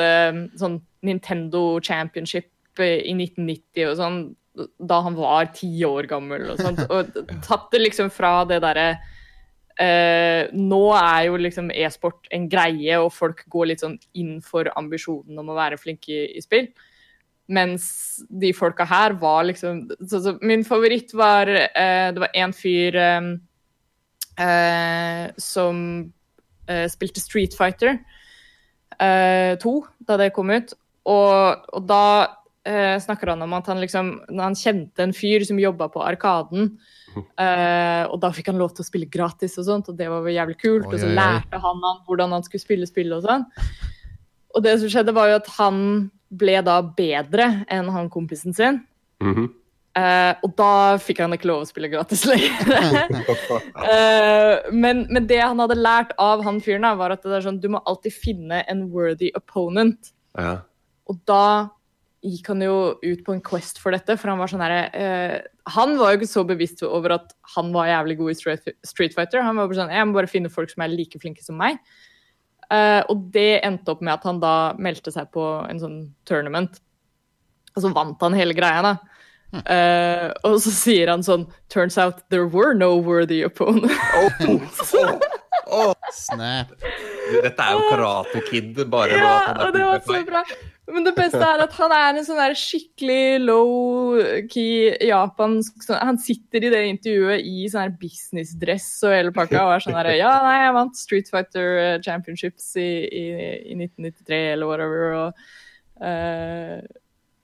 [0.55, 2.45] sånn Nintendo Championship
[2.79, 4.35] i 1990 og sånn,
[4.79, 7.11] da han var ti år gammel og sånt, og
[7.43, 8.97] tatt det liksom fra det derre
[9.79, 14.69] eh, nå er jo liksom e-sport en greie, og folk går litt sånn inn for
[14.79, 16.69] ambisjonen om å være flinke i, i spill.
[17.47, 17.87] Mens
[18.27, 22.97] de folka her var liksom så, så Min favoritt var uh, Det var en fyr
[22.99, 23.29] um,
[24.35, 25.77] uh, som
[26.91, 27.93] spilte Street Fighter
[28.99, 29.71] eh, 2
[30.03, 30.73] da det kom ut.
[31.07, 32.01] Og, og da
[32.99, 36.73] snakker han om at han liksom Han kjente en fyr som jobba på Arkaden.
[37.23, 40.25] Eh, og da fikk han lov til å spille gratis, og sånt, og det var
[40.25, 40.87] jo jævlig kult.
[40.87, 43.45] Oi, og så lærte han han hvordan han skulle spille spill og sånn.
[44.55, 45.79] Og det som skjedde, var jo at han
[46.33, 48.81] ble da bedre enn han kompisen sin.
[49.23, 49.47] Mm -hmm.
[49.97, 52.51] uh, og da fikk han ikke lov å spille gratis lenger.
[53.75, 57.61] uh, men, men det han hadde lært av han fyren, var at det er sånn,
[57.61, 60.13] du må alltid finne en worthy opponent.
[60.37, 60.61] ja.
[61.07, 61.69] Og da
[62.29, 65.37] gikk han jo ut på en quest for dette, for han var sånn herre eh,
[65.75, 69.15] Han var jo ikke så bevisst over at han var jævlig god i Street, street
[69.17, 69.43] Fighter.
[69.45, 71.79] Han var bare sånn Jeg må bare finne folk som er like flinke som meg.
[72.67, 76.81] Eh, og det endte opp med at han da meldte seg på en sånn tournament.
[77.75, 78.97] Og så vant han hele greia, da.
[79.47, 83.95] Uh, og så sier han sånn Turns out there were no worthy opponents.
[86.11, 86.75] Snap.
[87.43, 89.37] Dette er jo Karate Kid, bare Ja,
[89.67, 90.43] og det var så bra.
[90.87, 96.19] Men det beste er at han er en sånn der skikkelig low-key japansk sånn, Han
[96.21, 100.13] sitter i det intervjuet i sånn her businessdress og hele pakka og er sånn her
[100.15, 103.25] Ja, nei, jeg vant Street Fighter Championships i, i,
[103.73, 105.17] i 1993 eller whatever.
[105.19, 105.43] Og,
[105.99, 106.79] uh,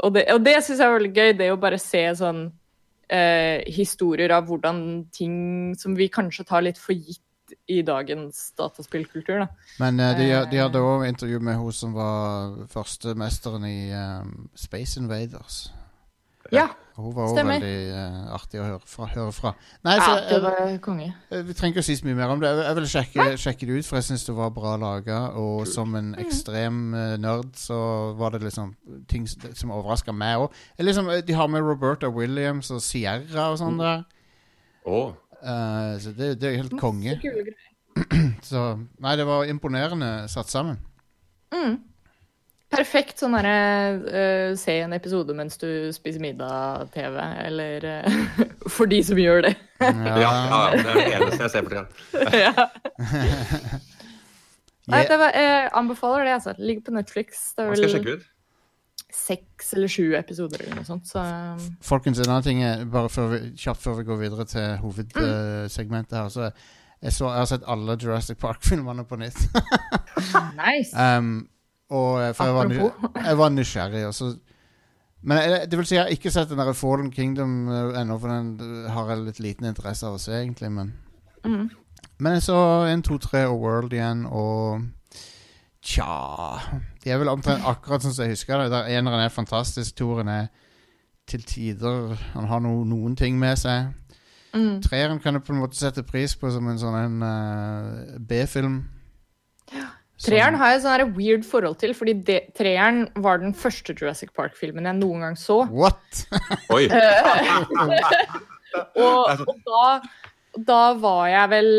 [0.07, 3.57] og det, og det syns jeg er veldig gøy, det å bare se sånn uh,
[3.75, 5.35] historier av hvordan ting
[5.79, 7.25] som vi kanskje tar litt for gitt
[7.67, 9.39] i dagens dataspillkultur.
[9.45, 9.47] da.
[9.79, 10.89] Men uh, de, de hadde Eh.
[10.93, 15.71] òg intervju med hun som var første mesteren i um, Space Invaders.
[16.51, 19.05] Ja, Og Hun var òg veldig uh, artig å høre fra.
[19.15, 19.51] Høre fra.
[19.87, 21.07] Nei, ja så, det var konge.
[21.31, 22.51] eh, Vi trenger ikke å si så mye mer om det.
[22.51, 25.21] Jeg, jeg vil sjekke, sjekke det ut, for jeg syns det var bra laga.
[25.39, 27.79] Og som en ekstrem uh, nerd så
[28.19, 28.75] var det liksom
[29.09, 30.59] ting som, overraska meg òg.
[30.83, 34.03] Liksom, eh, de har med Roberta Williams og Sierra og sånn der.
[34.85, 35.01] Å,
[35.43, 37.17] Eh, så det, det er helt konge.
[38.49, 38.61] Så
[39.03, 40.79] Nei, det var imponerende satt sammen.
[41.53, 41.75] Mm.
[42.73, 43.57] Perfekt sånn derre
[44.01, 48.39] uh, se en episode mens du spiser middag-TV, eller uh,
[48.75, 49.53] for de som gjør det.
[49.83, 49.91] ja,
[50.23, 52.65] ja, ja, det er det eneste jeg ser på tida.
[54.91, 56.55] Nei, det var, jeg anbefaler det, altså.
[56.57, 57.45] Ligger på Netflix.
[57.53, 58.25] Det Hva er skal jeg sjekke ut?
[59.13, 61.23] Seks eller sju episoder eller noe sånt, så
[61.85, 66.17] Folkens, en annen ting er, bare før vi, kjapt før vi går videre til hovedsegmentet
[66.17, 69.37] her, så jeg, så jeg har sett alle Jurassic Park-filmene på nytt.
[70.63, 70.95] nice.
[70.97, 71.45] um,
[71.93, 74.33] og eh, for jeg var, jeg var nysgjerrig, og så
[75.23, 78.17] Men jeg, det vil si, jeg har ikke sett den der Fallen Kingdom eh, ennå,
[78.19, 80.93] for den eh, har jeg litt liten interesse av å se, egentlig, men
[81.43, 81.69] Mm.
[82.19, 84.85] Men jeg så 1, 2, 3 og World igjen, og
[85.83, 86.59] Tja
[87.03, 88.71] De er vel omtrent akkurat sånn som jeg husker det.
[88.71, 90.47] Der Eneren er fantastisk, toeren er
[91.27, 93.91] til tider Han har no, noen ting med seg.
[94.53, 94.81] Mm.
[94.85, 98.83] Treeren kan du på en måte sette pris på som en sånn en, uh, B-film.
[100.23, 104.31] Treeren har jeg et sånn weird forhold til, fordi de, treeren var den første Jurassic
[104.37, 105.63] Park-filmen jeg noen gang så.
[105.73, 106.27] What?!
[106.71, 106.85] Oi.
[108.97, 109.87] Og, og da,
[110.65, 111.69] da var jeg vel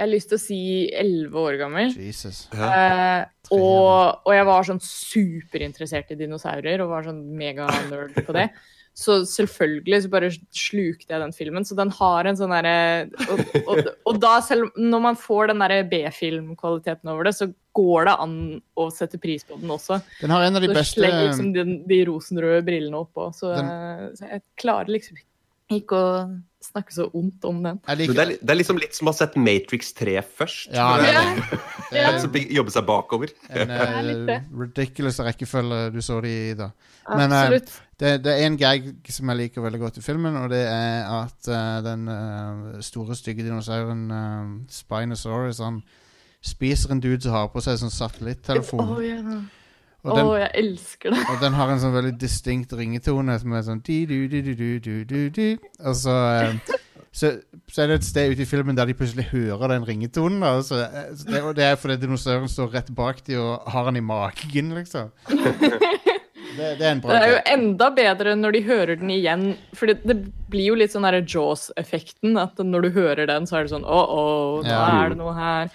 [0.00, 0.58] Jeg har lyst til å si
[0.96, 1.90] elleve år gammel.
[1.92, 2.46] Jesus.
[2.56, 3.20] Eh,
[3.52, 8.46] og, og jeg var sånn superinteressert i dinosaurer og var sånn mega-nerd på det.
[8.96, 11.64] Så selvfølgelig så bare slukte jeg den filmen.
[11.68, 12.72] Så den har en sånn derre
[13.30, 18.08] og, og, og da, selv når man får den derre B-filmkvaliteten over det, så går
[18.10, 18.34] det an
[18.80, 20.00] å sette pris på den også.
[20.24, 23.28] Den har en av de Så beste sleng liksom de, de rosenrøde brillene oppå.
[23.36, 25.20] Så, Den- så jeg klarer liksom
[25.76, 26.12] ikke å
[26.64, 27.80] snakke så ondt om den.
[27.88, 30.72] Jeg Men det, er, det er liksom litt som å ha sett Matrix 3 først.
[30.76, 31.34] Ja, det er Ja.
[31.90, 32.00] det.
[32.02, 33.32] er Så be- jobbe seg bakover.
[33.50, 34.38] en det.
[34.54, 36.70] ridiculous rekkefølge du så de i, da.
[37.16, 37.58] Men, uh,
[38.00, 41.04] Det, det er en gag som jeg liker veldig godt i filmen, og det er
[41.04, 42.06] at uh, den
[42.80, 45.82] store, stygge dinosauren uh, Spinosaurus han
[46.40, 48.80] spiser en dude som har på seg sånn satellittelefon.
[48.96, 49.20] Oh, ja.
[50.04, 51.24] Og oh, jeg elsker det.
[51.28, 55.44] og den har en sånn veldig distinkt ringetone som er sånn di, du, du, du.
[55.84, 56.78] Og så, eh,
[57.12, 57.34] så,
[57.68, 60.40] så er det et sted ute i filmen der de plutselig hører den ringetonen.
[60.46, 63.90] Og så, eh, det, og det er fordi dinosauren står rett bak de og har
[63.90, 65.12] den i magen, liksom.
[66.50, 69.44] Det, det er en bra Det er jo enda bedre når de hører den igjen.
[69.76, 70.16] For det, det
[70.50, 72.34] blir jo litt sånn Jaws-effekten.
[72.40, 74.24] At når du hører den, så er det sånn Å, å,
[74.64, 74.80] nå Ja.
[75.04, 75.70] er det noe her.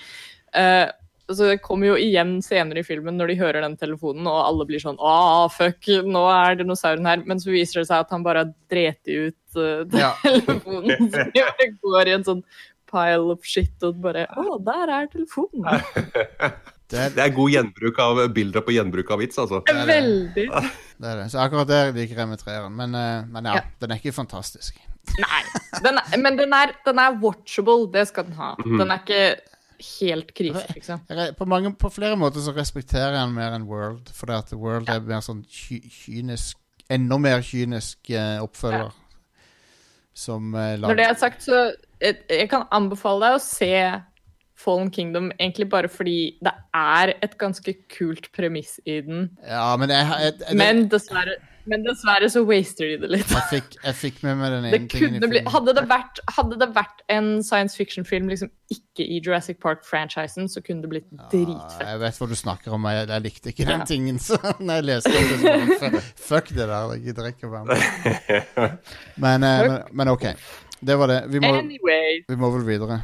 [0.51, 0.85] Eh,
[1.31, 4.67] så det kommer jo igjen senere i filmen når de hører den telefonen, og alle
[4.69, 7.23] blir sånn ah, fuck, nå er dinosauren her.
[7.25, 10.11] Men så viser det seg at han bare har dreti ut eh, Ja.
[10.21, 11.09] telefonen.
[11.15, 12.43] Så de går i en sånn
[12.91, 15.65] pile of shit og bare Å, der er telefonen.
[16.85, 19.63] Det er, god gjenbruk av bilder på gjenbruk av vits, altså.
[19.65, 20.43] Veldig.
[20.45, 21.23] det er det.
[21.33, 22.75] Så akkurat der liker jeg med treeren.
[22.77, 23.63] Men, eh, men ja, Ja.
[23.81, 24.77] den er ikke fantastisk.
[25.17, 25.41] Nei.
[25.81, 28.51] Den er, men den er, den er watchable, det skal den ha.
[28.61, 29.23] Den er ikke
[29.79, 31.01] helt krise, liksom.
[31.09, 34.37] Jeg På, mange, på flere måter så respekterer jeg den mer enn World, for det
[34.43, 38.91] at World er mer sånn kynisk Enda mer kynisk eh, oppfølger.
[40.13, 43.71] Som eh, Når det er sagt, så jeg, jeg kan anbefale deg å se
[44.55, 49.27] Fallen Kingdom egentlig bare fordi det er et ganske kult premiss i den.
[49.43, 51.35] Ja, men jeg, jeg, jeg, Men dessverre,
[51.67, 53.31] men dessverre så waster de det litt.
[53.33, 55.51] jeg, fikk, jeg fikk med meg den ene tingen i bli, filmen.
[55.53, 60.61] hadde, det vært, hadde det vært en science fiction-film liksom ikke i Jurassic Park-franchisen, så
[60.65, 61.87] kunne det blitt Ja, dritfett.
[61.87, 62.87] jeg vet hva du snakker om.
[62.91, 63.85] Jeg, jeg likte ikke den Ja.
[63.85, 64.19] tingen.
[64.19, 66.93] Så når jeg leste det, fuck, det der.
[66.95, 68.79] Jeg gidder ikke å være med.
[69.25, 70.25] Men, eh, men, men OK.
[70.85, 71.19] Det var det.
[71.31, 72.23] Vi må, Anyway.
[72.29, 72.99] vi må vel videre.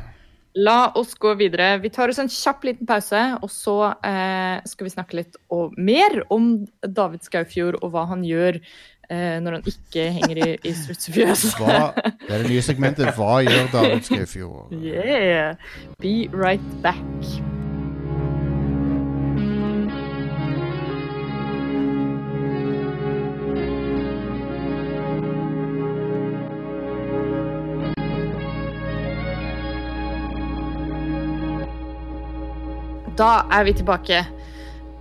[0.53, 1.77] La oss gå videre.
[1.79, 5.77] Vi tar oss en kjapp liten pause, og så eh, skal vi snakke litt og,
[5.79, 10.75] mer om David Skaufjord og hva han gjør eh, når han ikke henger i, i
[10.75, 11.47] strutsefjøs.
[11.55, 13.13] Det er det nye segmentet.
[13.15, 14.75] Hva gjør David Skaufjord?
[14.91, 15.55] Yeah.
[16.01, 17.61] Be right back.
[33.19, 34.21] Da er vi tilbake.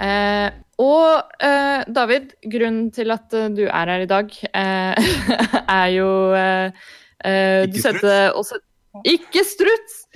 [0.02, 0.48] Eh,
[0.82, 5.10] og eh, David, grunnen til at eh, du er her i dag, eh,
[5.80, 6.80] er jo eh,
[7.24, 8.58] eh, Du Ikke også
[9.06, 10.06] Ikke struts!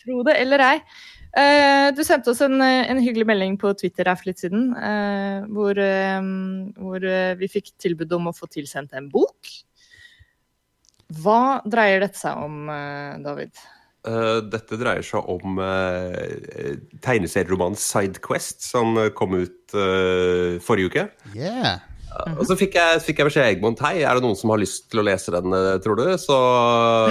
[0.00, 0.76] Tro det eller ei.
[1.38, 5.44] Eh, du sendte oss en, en hyggelig melding på Twitter her for litt siden, eh,
[5.52, 5.78] hvor,
[6.80, 9.52] hvor vi fikk tilbud om å få tilsendt en bok.
[11.20, 12.64] Hva dreier dette seg om,
[13.22, 13.52] David?
[14.00, 16.72] Eh, dette dreier seg om uh,
[17.04, 21.04] tegneserieromanen Sidequest, som eh, kom ut eh, forrige uke.
[21.36, 21.82] Yeah.
[22.10, 24.60] Og så fikk jeg, fikk jeg beskjed av Egmont Hei, er det noen som har
[24.60, 26.04] lyst til å lese den, eh, tror du?
[26.18, 26.36] Så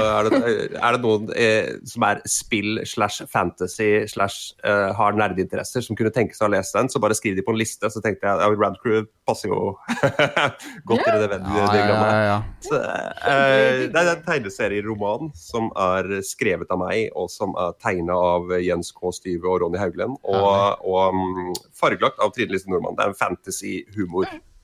[0.04, 0.40] er det,
[0.76, 6.12] er det noen eh, som er spill slash fantasy slash eh, har nerdeinteresser, som kunne
[6.16, 7.92] tenke seg å lese den, så bare skriv de på en liste.
[7.92, 9.78] Så tenkte jeg at Rad Crew passer jo
[10.90, 12.38] godt til det Ja, ja, ja, ja.
[12.66, 18.20] Så, eh, det er en tegneserieroman som er skrevet av meg, og som er tegna
[18.36, 19.14] av Jens K.
[19.16, 22.98] Styve og Ronny Hauglen, Og, og um, fargelagt av Trine Lise Nordmann.
[23.00, 23.20] Det er en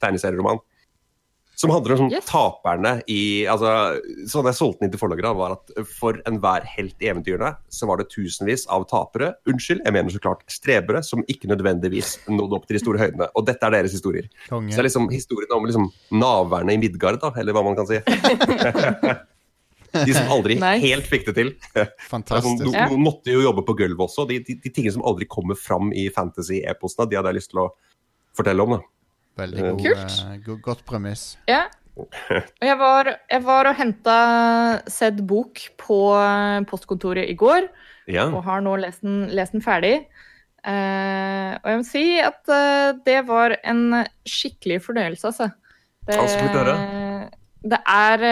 [0.06, 0.60] fantasy-humor-tegneserieroman.
[1.56, 2.26] Som handler om sånn Yes.
[2.28, 3.96] taperne i altså,
[4.28, 7.88] Sånn jeg solgte den inn til forlaget, var at for enhver helt i eventyrene, så
[7.88, 12.58] var det tusenvis av tapere, unnskyld, jeg mener så klart strebere, som ikke nødvendigvis nådde
[12.60, 13.30] opp til de store høydene.
[13.40, 14.28] Og dette er deres historier.
[14.50, 17.88] Så det er liksom historien om liksom naverne i Midgard, da, eller hva man kan
[17.88, 18.02] si.
[19.96, 20.84] De som aldri Nice.
[20.84, 21.54] helt fikk det til.
[22.10, 22.66] Fantastisk.
[22.68, 24.26] no- Noen måtte jo jobbe på gulvet også.
[24.28, 27.62] De, de, de tingene som aldri kommer fram i fantasy-eposene, de hadde jeg lyst til
[27.64, 27.70] å
[28.36, 28.76] fortelle om.
[28.76, 28.82] da.
[29.38, 30.20] Veldig Eh, god, Kult.
[30.26, 31.38] Uh, go godt premiss.
[31.50, 31.66] Ja.
[31.96, 32.12] Og
[32.68, 34.16] jeg var, jeg var og henta
[34.92, 37.70] sett bok på eh, postkontoret i går,
[38.12, 38.26] Ja.
[38.28, 40.06] og har nå lest den, lest den ferdig.
[40.66, 45.52] Uh, og jeg må si at uh, det var en skikkelig fornøyelse, altså.
[46.08, 46.18] Det,
[47.70, 48.24] det, er,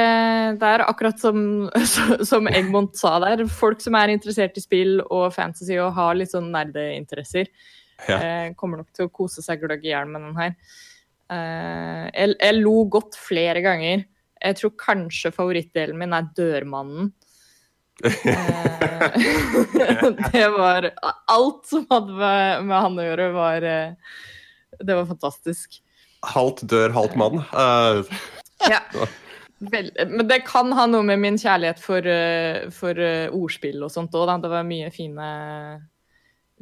[0.58, 1.70] det er akkurat som,
[2.32, 6.34] som Egmont sa der, folk som er interessert i spill og fantasy og har litt
[6.34, 7.48] sånn nerdeinteresser,
[8.10, 8.18] Ja.
[8.18, 10.56] eh, kommer nok til å kose seg gløgg i hjel med den her.
[11.32, 14.06] Eh, jeg, jeg lo godt flere ganger.
[14.44, 17.12] Jeg tror kanskje favorittdelen min er Dørmannen.
[18.04, 19.04] Eh,
[20.34, 20.88] det var
[21.30, 24.16] Alt som hadde med, med han å gjøre, var eh,
[24.82, 25.78] Det var fantastisk.
[26.34, 27.44] Halvt dør, halvt mann.
[27.54, 28.08] Uh.
[28.72, 28.82] Ja.
[29.72, 32.08] Vel, men det kan ha noe med min kjærlighet for,
[32.76, 33.00] for
[33.36, 34.32] ordspill og sånt òg.
[34.44, 35.28] Det var mye fine,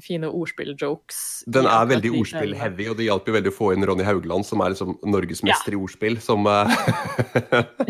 [0.01, 1.43] fine ordspill-jokes.
[1.51, 4.62] den er veldig ordspill-heavy, og det hjalp jo veldig å få inn Ronny Haugland, som
[4.62, 6.67] er liksom norgesmester i ordspill, som eh,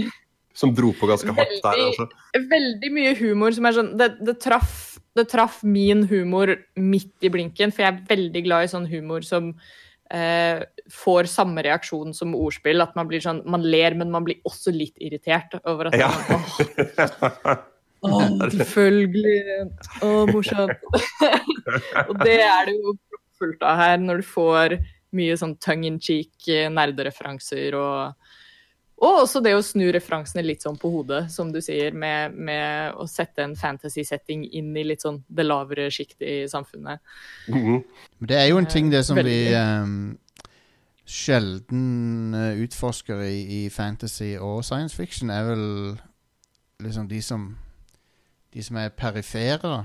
[0.53, 1.77] Som dro på ganske hardt der.
[1.77, 2.07] Veldig- Altså.
[2.51, 7.29] veldig mye humor som er sånn Det, det, traff, det traff min humor midt i
[7.31, 9.53] blinken, for jeg er veldig glad i sånn humor som
[10.11, 10.59] eh,
[10.91, 12.81] får samme reaksjon som ordspill.
[12.83, 16.11] At man blir sånn Man ler, men man blir også litt irritert over at Ja.
[16.35, 17.55] åh,
[18.07, 19.37] åh, selvfølgelig.
[20.01, 20.89] Å, morsomt.
[22.09, 22.95] Og det er det jo
[23.41, 24.77] fullt av her, når du får
[25.17, 28.13] mye sånn tongue in cheek eh, nerdereferanser og
[29.01, 32.93] og også det å snu referansene litt sånn på hodet, som du sier, med, med
[33.01, 37.01] å sette en fantasy-setting inn i litt sånn det lavere sjiktet i samfunnet.
[37.47, 37.79] Mm -hmm.
[38.29, 39.53] det er jo en ting det som vi Veldig.
[39.57, 40.17] ehm,
[41.05, 45.97] sjelden eh, utforsker i, i fantasy og science fiction, er vel
[46.79, 47.57] liksom de som
[48.51, 49.83] De som er perifere, da.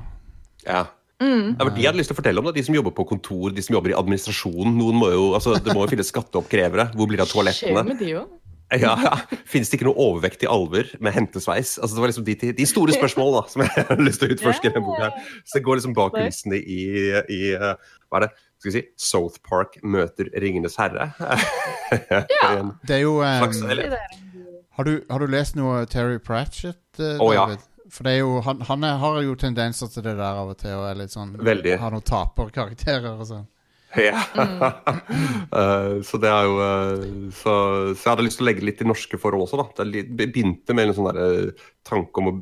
[0.66, 0.86] Ja.
[1.22, 1.54] Mm.
[1.56, 3.62] Ja, de hadde lyst til å fortelle om det, de som jobber på kontor, de
[3.64, 4.74] som jobber i administrasjon.
[4.76, 6.90] Noen må jo, altså, Det må jo finnes skatteoppkrevere.
[6.96, 7.86] Hvor blir det av Skjer toalettene?
[7.92, 8.42] med de også.
[8.74, 9.12] Ja, ja.
[9.46, 11.76] Finnes det ikke noe overvektig alver med hentesveis?
[11.78, 14.34] Altså, det var liksom de, de store spørsmålene da, som jeg har lyst til å
[14.34, 15.06] utforske i denne boka.
[15.06, 15.36] her.
[15.46, 16.80] Så det går liksom bak kulissene i,
[17.30, 18.32] i eh, Hva er det?
[18.58, 21.12] Skal vi si South Park møter Ringenes herre.
[21.20, 22.50] Ja.
[22.88, 23.94] Det er jo um, slags, eller,
[24.78, 27.22] har, du, har du lest noe Terry Pratchett, David?
[27.22, 27.46] Å, ja.
[27.92, 30.58] For det er jo, han, han er, har jo tendenser til det der av og
[30.60, 31.76] til, og er litt sånn Veldig.
[31.82, 33.46] Har noen taperkarakterer og sånn.
[34.08, 34.18] ja.
[34.36, 37.54] uh, så det er jo uh, så,
[37.94, 39.86] så jeg hadde lyst til å legge litt i norske forhold også, da.
[39.86, 42.36] Det begynte med en sånn der, eh, tanke om å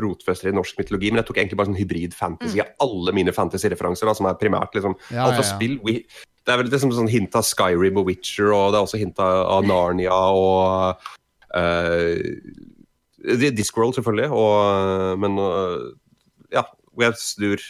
[0.00, 2.60] rotfeste det i norsk mytologi, men jeg tok egentlig bare sånn hybrid fantasy.
[2.84, 5.54] Alle mine fantasy-referanser, som er primært liksom Ja, alt fra ja, ja.
[5.54, 5.96] spill we,
[6.46, 9.22] Det er vel liksom sånn hint av Skyrim og Witcher, og det er også hint
[9.24, 11.08] av, av Narnia og
[11.56, 12.14] uh,
[13.56, 15.86] Discworld, selvfølgelig, og, men eh,
[16.56, 17.64] ja, hvor jeg snur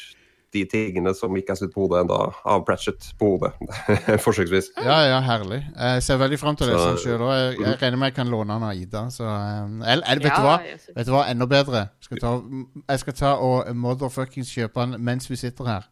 [0.50, 2.18] de tingene som ikke er snudd på hodet ennå,
[2.50, 3.52] av Pratchett på hodet.
[4.24, 4.72] Forsøksvis.
[4.82, 5.60] Ja, ja, herlig.
[5.76, 7.32] Jeg ser veldig fram til det sånn sjøl òg.
[7.36, 9.04] Jeg, jeg regner med jeg kan låne den av Ida.
[9.14, 10.56] Så, um, eller, eller, vet, du hva?
[10.96, 11.24] vet du hva?
[11.30, 11.84] Enda bedre.
[12.02, 12.34] Skal ta,
[12.82, 15.90] jeg skal ta og motherfuckings kjøpe den mens vi sitter her.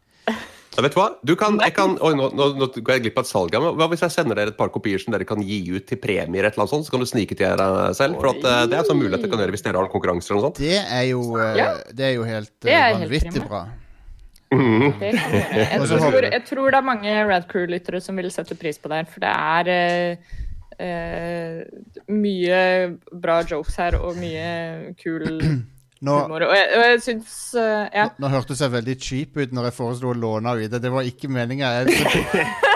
[0.79, 1.09] Ja, vet du hva?
[1.27, 3.55] Du kan, jeg kan, oi, nå, nå, nå går jeg glipp av et salg.
[3.59, 5.99] men Hva hvis jeg sender dere et par kopier som dere kan gi ut til
[5.99, 8.21] premier, et eller annet sånt, så kan du snike til dere selv?
[8.21, 10.37] For at, eh, Det er en sånn mulighet dere kan gjøre hvis dere har konkurranser
[10.37, 10.61] eller noe sånt.
[10.63, 13.65] Det er jo, eh, det er jo helt Det eh, er vanvittig bra.
[14.55, 14.87] Mm.
[15.01, 15.57] Det kan vi gjøre.
[15.59, 19.01] Jeg tror, jeg tror det er mange Rad Crew-lyttere som vil sette pris på det
[19.01, 20.39] her, for det er eh,
[20.79, 21.59] eh,
[22.07, 22.63] mye
[23.11, 25.27] bra jokes her, og mye kul
[26.07, 26.45] Nå, humor.
[26.47, 28.05] Og jeg, og jeg syns uh, Ja.
[28.19, 30.79] nå, nå hørtes jeg veldig cheap ut når jeg foreslo å låne av Ida.
[30.83, 31.73] Det var ikke meninga.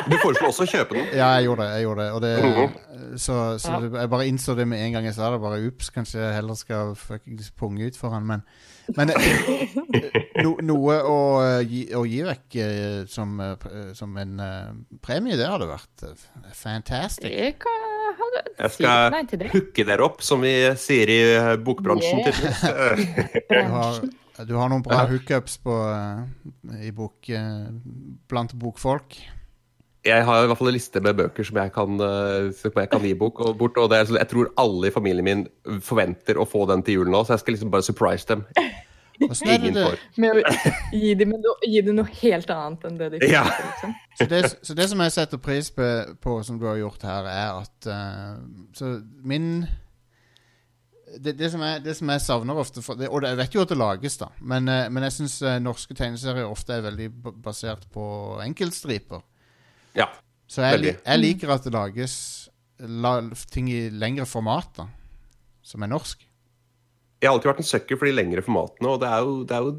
[0.03, 1.05] Du foreslo også å kjøpe den.
[1.15, 1.75] ja, jeg gjorde det.
[1.77, 3.19] jeg gjorde det, og det.
[3.23, 4.01] Så, så Ja.
[4.01, 5.39] jeg bare innså det med en gang jeg sa det.
[5.45, 8.43] Bare ups, kanskje jeg heller skal fuckings punge ut for han, men
[8.97, 9.77] Men eh,
[10.43, 12.57] no, noe å, eh, gi, å gi vekk
[13.09, 13.39] som,
[13.95, 14.43] som en
[15.07, 16.03] premie, det hadde vært
[16.59, 17.31] fantastic.
[17.31, 17.92] Det kan
[18.63, 19.15] Jeg skal
[19.53, 22.25] hooke dere opp, som vi sier i eh, bokbransjen.
[22.25, 23.05] Yeah.
[23.53, 24.01] Du har,
[24.49, 26.25] du har noen bra hookups eh,
[26.89, 27.69] i bok, eh,
[28.31, 29.19] blant bokfolk.
[30.03, 32.91] Jeg har i hvert fall en liste med bøker som jeg kan, eh, som jeg
[32.91, 33.77] kan gi bok og bort.
[33.79, 35.45] Og det er, jeg tror alle i familien min
[35.85, 38.43] forventer å få den til jul nå, så jeg skal liksom bare surprise dem.
[39.29, 39.85] Åssen er det det?
[40.21, 40.55] Med å
[41.03, 43.35] gi dem, noe, gi dem noe helt annet enn det de fikk.
[43.35, 43.45] Ja.
[43.45, 43.95] Liksom.
[44.19, 45.89] Så det, så det som jeg setter pris på,
[46.23, 48.43] på som du har gjort her, er at uh,
[48.77, 49.65] Så min
[51.13, 53.65] det, det, som jeg, det som jeg savner ofte for, det, Og jeg vet jo
[53.67, 57.11] at det lages, da, men, uh, men jeg syns norske tegneserier ofte er veldig
[57.45, 58.05] basert på
[58.45, 59.21] enkeltstriper.
[59.99, 60.09] Ja.
[60.49, 60.97] Så jeg, Veldig.
[61.05, 62.17] jeg liker at det lages
[62.81, 63.15] la,
[63.53, 64.89] ting i lengre format, da.
[65.65, 66.25] Som er norsk.
[67.23, 68.89] Jeg har alltid vært en sucker for de lengre formatene.
[68.91, 69.75] og det er, jo, det er jo,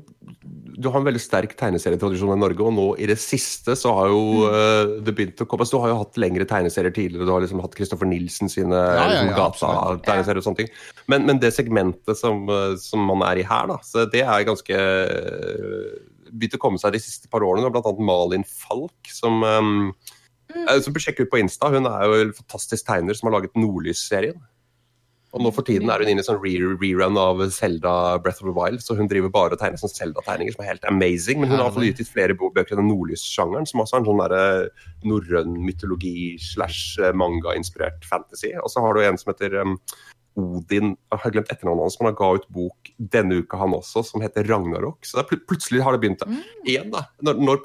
[0.79, 4.13] Du har en veldig sterk tegneserietradisjon i Norge, og nå i det siste så har
[4.13, 7.27] jo uh, det begynt å komme Du har jo hatt lengre tegneserier tidligere.
[7.27, 10.71] Du har liksom hatt Christopher Nilsen sine ja, ja, ja, gata-tegneserier og sånne ting.
[11.11, 12.47] Men, men, det segmentet som,
[12.79, 14.79] som, man er i her, da, så det er ganske
[16.31, 17.67] begynt å komme seg de siste par årene.
[17.73, 19.91] Blant annet Malin Falk, som um,
[20.53, 21.67] som bør sjekke ut på Insta.
[21.73, 24.39] Hun er jo en fantastisk tegner som har laget Nordlys-serien.
[25.33, 28.53] Og nå for tiden er hun inne i sånn rerun av Zelda Breath of the
[28.53, 31.41] Wild, så hun driver bare og tegner sånn Zelda-tegninger som er helt amazing.
[31.41, 34.21] Men hun har fått utgitt flere bøker i den nordlyssjangeren, som også er en sånn
[34.21, 34.45] derre
[35.09, 38.53] norrøn mytologi slash eh, manga-inspirert fantasy.
[38.61, 39.75] Og så har du en som heter um,
[40.37, 44.05] Odin Jeg har glemt etternavnet hans, men han ga ut bok denne uka, han også,
[44.05, 45.01] som heter Ragnarok.
[45.09, 46.41] Så pl plutselig har det begynt mm.
[46.65, 47.07] igjen, da.
[47.25, 47.63] Når, når,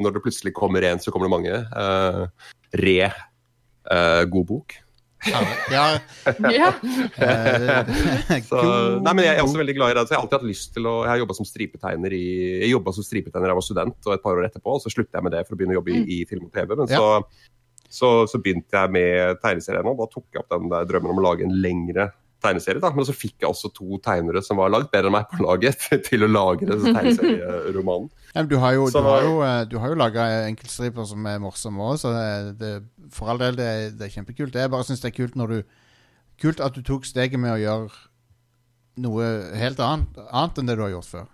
[0.00, 1.64] når, det plutselig kommer en, så kommer det mange.
[1.76, 4.80] Uh, re uh, god bok.
[5.28, 5.40] Ja.
[6.48, 6.70] ja.
[8.48, 8.60] så,
[9.04, 10.04] nei, men jeg er også veldig glad i det.
[10.06, 12.26] Så jeg har alltid hatt lyst til å Jeg har jobba som stripetegner i
[12.62, 14.92] Jeg jobba som stripetegner da jeg var student, og et par år etterpå, og så
[14.92, 16.08] sluttet jeg med det for å begynne å jobbe i, mm.
[16.16, 16.72] i film og TV.
[16.78, 17.10] Men så,
[17.88, 21.22] så, så, begynte jeg med tegneserien, og da tok jeg opp den der drømmen om
[21.22, 22.10] å lage en lengre
[22.40, 22.80] tegneserie.
[22.82, 25.44] da, Men så fikk jeg også to tegnere som var langt bedre enn meg på
[25.44, 28.08] laget, til å lage denne tegneserieromanen.
[28.34, 31.40] Ja, du har jo, så, du har jo, eh, du jo laga enkeltstriper som er
[31.42, 32.70] morsomme òg, så det, det,
[33.14, 34.54] for all del, det, det, er kjempekult.
[34.54, 35.62] Jeg bare syns det er kult når du
[36.40, 37.90] Kult at du tok steget med å gjøre
[39.04, 39.26] noe
[39.60, 41.26] helt annet, annet enn det du har gjort før.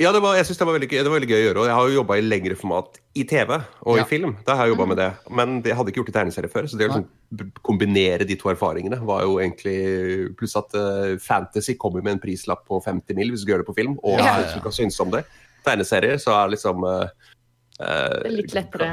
[0.00, 1.60] Ja, det var, jeg synes det var, veldig, det var veldig gøy å gjøre.
[1.60, 4.02] og Jeg har jo jobba i lengre format i TV og ja.
[4.02, 4.32] i film.
[4.46, 4.88] Da har jeg mm.
[4.88, 5.08] med det.
[5.30, 6.66] Men jeg hadde ikke gjort det i tegneserie før.
[6.66, 9.76] Så det å liksom kombinere de to erfaringene var jo egentlig
[10.40, 13.68] Pluss at uh, Fantasy kommer med en prislapp på 50 mil hvis du gjør det
[13.68, 13.94] på film.
[14.00, 14.74] Og ja, ja, ja.
[14.74, 15.22] synes om det.
[15.66, 17.06] Tegneserier så er liksom uh,
[18.28, 18.90] litt lettere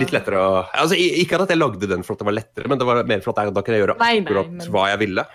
[0.00, 2.80] Litt lettere å altså, Ikke at jeg lagde den for at det var lettere, men
[2.80, 4.70] det var mer for at jeg, da kunne jeg gjøre akkurat men...
[4.72, 5.26] hva jeg ville.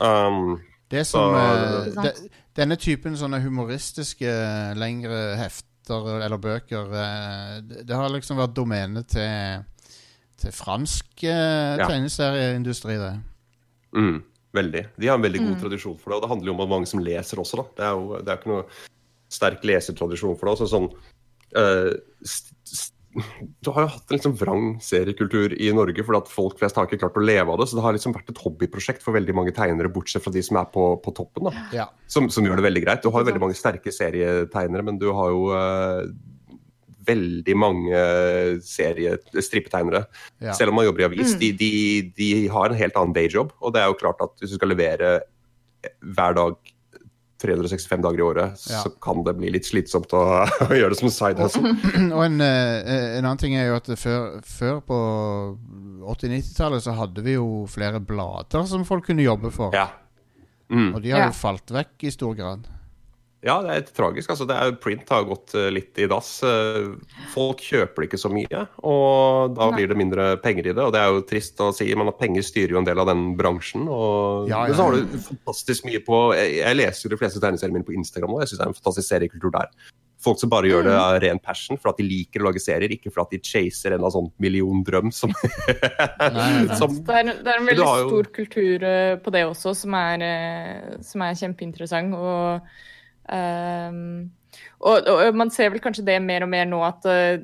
[0.00, 0.58] Um,
[0.90, 2.14] det som så, uh, det,
[2.58, 4.30] denne typen sånne humoristiske
[4.78, 5.60] lengre hefter
[6.20, 7.54] eller bøker eh,
[7.86, 9.64] Det har liksom vært domenet til,
[10.38, 11.86] til fransk eh, ja.
[11.86, 13.14] tegneserieindustri, det.
[13.96, 14.20] Mm,
[14.54, 14.84] veldig.
[15.00, 15.60] De har en veldig god mm.
[15.64, 17.62] tradisjon for det, og det handler jo om mange som leser også.
[17.62, 17.66] Da.
[17.76, 18.64] Det er jo det er ikke noe
[19.30, 20.56] sterk lesertradisjon for det.
[20.56, 20.90] Altså, sånn,
[21.56, 21.92] uh,
[22.26, 26.60] st st du har jo hatt en liksom vrang seriekultur i Norge, fordi at folk
[26.60, 27.66] flest har ikke klart å leve av det.
[27.66, 30.60] Så det har liksom vært et hobbyprosjekt for veldig mange tegnere, bortsett fra de som
[30.60, 31.48] er på, på toppen.
[31.48, 31.88] da, ja.
[32.06, 33.02] som, som, gjør det veldig greit.
[33.02, 36.06] Du har jo veldig mange sterke serietegnere, men du har jo uh,
[37.10, 38.04] veldig mange
[38.68, 40.04] seriestrippetegnere.
[40.38, 40.54] Ja.
[40.54, 41.34] Selv om man jobber i avis.
[41.34, 41.40] Mm.
[41.42, 41.72] De, de,
[42.14, 44.70] de, har en helt annen dayjob, og det er jo klart at hvis du skal
[44.70, 45.16] levere
[46.14, 46.74] hver dag
[47.40, 48.82] 365 dager i året, ja.
[48.84, 50.22] så kan det bli litt slitsomt å,
[50.68, 51.72] å gjøre det som side hustle.
[52.16, 54.98] Og en, eh, en, annen ting er jo at før, før på
[56.14, 59.74] 80-90-tallet så hadde vi jo flere blader som folk kunne jobbe for.
[59.76, 59.88] Ja.
[60.70, 60.92] Mm.
[60.94, 62.68] Og de har jo falt vekk i stor grad.
[63.40, 64.28] Ja, det er tragisk.
[64.34, 66.42] altså det er, Print har gått eh, litt i dass.
[66.44, 66.90] Eh,
[67.32, 70.84] folk kjøper det ikke så mye, og da blir det mindre penger i det.
[70.84, 73.08] Og det er jo trist å si, men at penger styrer jo en del av
[73.08, 73.88] den bransjen.
[73.88, 74.76] Og ja, ja.
[74.76, 77.96] så har du fantastisk mye på Jeg, jeg leser jo de fleste tegneseriene mine på
[77.96, 79.72] Instagram nå, jeg syns det er en fantastisk seriekultur der.
[80.20, 81.00] Folk som bare gjør det mm.
[81.00, 83.96] av ren passion for at de liker å lage serier, ikke for at de chaser
[83.96, 85.32] en av sånn milliondrøm som,
[86.76, 90.28] som det, er, det, er, en veldig stor kultur eh, på det også, som er,
[91.08, 92.12] som er kjempeinteressant.
[92.20, 92.68] og
[93.30, 94.30] Um,
[94.80, 97.36] og, og, man ser vel kanskje det mer og mer nå at uh,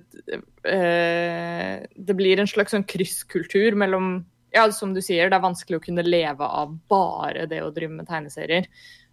[1.87, 4.25] det blir en slags sånn krysskultur mellom
[4.57, 7.93] Ja, som du sier, det er vanskelig å kunne leve av bare det å drive
[7.93, 8.67] med tegneserier.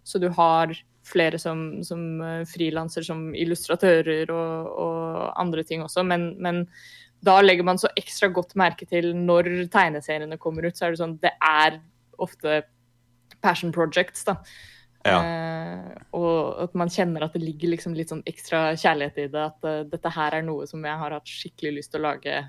[0.04, 0.72] Så du har
[1.04, 6.62] flere som, som eh, frilanser, som illustratører og, og, andre ting også, men, men
[7.24, 11.02] da legger man så ekstra godt merke til når tegneseriene kommer ut, så er det
[11.02, 11.80] sånn Det er
[12.24, 12.62] ofte
[13.44, 14.38] passion projects, da.
[15.04, 15.18] Ja.
[15.20, 19.46] Eh, og at man kjenner at det ligger liksom litt sånn ekstra kjærlighet i det.
[19.50, 22.40] At uh, dette her er noe som jeg har hatt skikkelig lyst til å lage,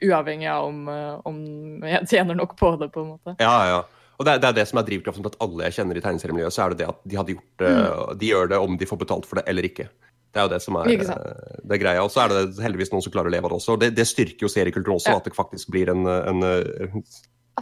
[0.00, 1.40] uavhengig av om, uh, om
[1.86, 2.90] jeg tjener nok på det.
[2.94, 3.36] på en måte.
[3.42, 3.80] Ja, ja.
[4.20, 6.52] Og det det er det som er drivkraften til at alle jeg kjenner i tegneseriemiljøet,
[6.52, 8.18] så er det det at de hadde gjort det, mm.
[8.20, 9.86] de gjør det om de får betalt for det eller ikke.
[10.30, 12.02] Det er jo det som er det er greia.
[12.04, 13.74] Og så er det heldigvis noen som klarer å leve av det også.
[13.74, 15.22] Og det, det styrker jo seriekulturen også, ja.
[15.22, 16.44] at det faktisk blir en, en,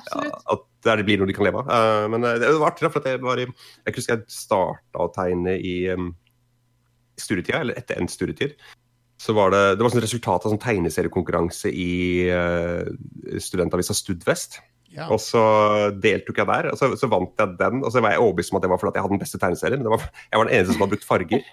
[0.07, 1.69] ja, at det blir noe de kan leve av.
[1.69, 5.13] Uh, men uh, det var artig, for jeg var i Jeg husker jeg starta å
[5.15, 6.13] tegne i um,
[7.19, 8.57] studietida, eller etter endt studietid.
[9.19, 11.93] Så var det, det var sånn resultat av sånn tegneseriekonkurranse i
[12.31, 12.87] uh,
[13.43, 14.61] studentavisa Studvest.
[14.99, 15.07] Ja.
[15.15, 15.43] Og så
[16.03, 17.77] deltok jeg der, og så, så, vant jeg den.
[17.85, 19.83] Og så var jeg overbevist om at det var fordi jeg hadde den beste tegneserien.
[19.85, 21.43] Men var, jeg var den eneste som hadde brukt farger.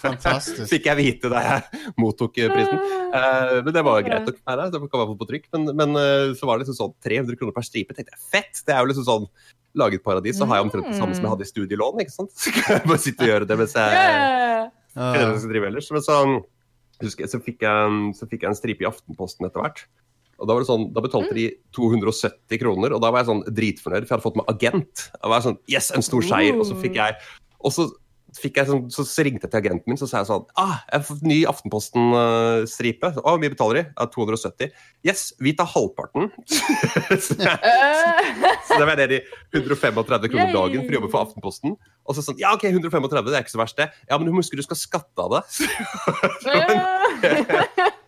[0.00, 0.68] Fantastisk.
[0.70, 1.60] Fikk jeg vite da jeg
[2.00, 2.78] mottok prisen.
[3.12, 4.38] Uh, men det var greit nok.
[4.46, 5.46] Nei, det kan være på trykk.
[5.56, 7.92] Men, men uh, så var det liksom sånn 300 kroner per stripe.
[7.96, 8.54] tenkte jeg, Fett!
[8.64, 9.26] Det er jo liksom sånn
[9.78, 12.00] laget paradis, så har jeg omtrent det samme som jeg hadde i studielån.
[12.02, 12.32] ikke sant?
[12.40, 13.90] Så kan jeg bare sitte og gjøre det mens jeg
[14.90, 15.14] Yeah.
[15.14, 15.86] jeg driver ellers.
[15.94, 16.14] Men så,
[17.00, 19.84] husker jeg, så, fikk jeg en, så fikk jeg en stripe i Aftenposten etter hvert.
[20.40, 23.44] Og Da var det sånn, da betalte de 270 kroner, og da var jeg sånn
[23.46, 25.06] dritfornøyd, for jeg hadde fått meg agent.
[25.12, 26.56] Jeg var sånn, yes, En stor seier.
[26.56, 27.18] Og så fikk jeg
[27.60, 27.84] og så
[28.38, 30.94] fikk jeg sånn, så ringte jeg til agenten min så sa jeg sånn ah, jeg
[30.94, 33.10] har fått ny Aftenposten-stripe.
[33.18, 33.82] Å, hvor mye betaler de?
[33.90, 34.70] Ja, 270.
[35.06, 36.30] Yes, vi tar halvparten.
[37.26, 39.22] så så da var jeg nede i
[39.58, 41.74] 135 kroner dagen for å jobbe for Aftenposten.
[42.06, 43.90] Og så sånn, ja ok, 135, det er ikke så verst det.
[44.06, 45.42] Ja, men du husker du skal skatte av det.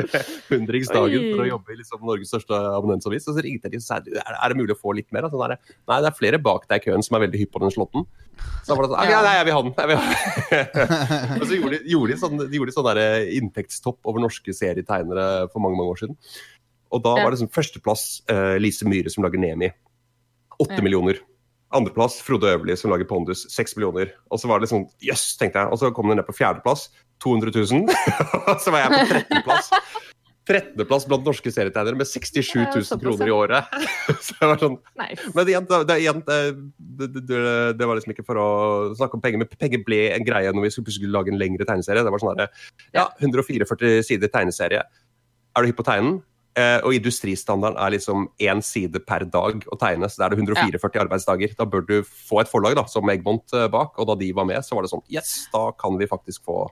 [0.00, 0.30] eh.
[0.50, 3.28] Hundringsdagen for å jobbe i liksom Norges største abonnentsavis.
[3.30, 5.28] Og så ringte jeg de og sa er, er det mulig å få litt mer?
[5.32, 5.56] Sånn der,
[5.90, 8.06] Nei, det er flere bak deg i køen som er veldig hypp på den slåtten.
[8.66, 9.74] Så var det sånn, ja, nei, jeg vil ha den.
[9.78, 11.38] Jeg vil ha den.
[11.40, 13.02] og så gjorde de, gjorde de sånn, de gjorde sånn der
[13.38, 16.18] inntektstopp over norske serietegnere for mange mange år siden.
[16.92, 19.70] Og da var det sånn førsteplass uh, Lise Myhre som lager Nemi.
[20.60, 20.84] Åtte Ja.
[20.84, 21.22] millioner.
[21.76, 23.46] Andreplass Frode Øverli som lager Pondus.
[23.52, 24.12] Seks millioner.
[24.30, 25.72] Og så var det liksom Jøss, tenkte jeg.
[25.72, 26.88] Og så kom den ned på fjerdeplass.
[27.24, 27.86] 200 000.
[28.50, 29.70] Og så var jeg på trettendeplass.
[30.42, 33.76] Trettendeplass blant norske serietegnere med 67 000 kroner i året.
[34.24, 35.28] Så jeg var sånn Nice.
[35.36, 36.38] men igjen, det, det, igjen det,
[36.98, 37.42] det, det,
[37.78, 38.48] det var liksom ikke for å
[38.98, 42.02] snakke om penger, men penger ble en greie når vi skulle lage en lengre tegneserie.
[42.02, 44.82] Det var sånn her, ja, 144 sider tegneserie.
[44.82, 46.18] Er du hypp på tegnen?
[46.52, 50.42] Eh, og industristandarden er liksom én side per dag å tegne, så da er det
[50.42, 51.54] 144 arbeidsdager.
[51.56, 54.48] Da bør du få et forlag da, som Egmont eh, bak, og da de var
[54.50, 56.66] med, så var det sånn Yes, da kan vi faktisk få,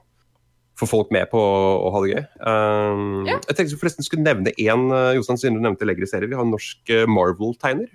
[0.77, 2.21] få folk med på å ha det gøy.
[2.45, 3.39] Um, Ja.
[3.49, 4.85] Jeg tenkte forresten skulle nevne én,
[5.17, 6.29] Jostein, siden du nevnte lengre serier.
[6.29, 7.89] Vi har en norsk Marvel-tegner.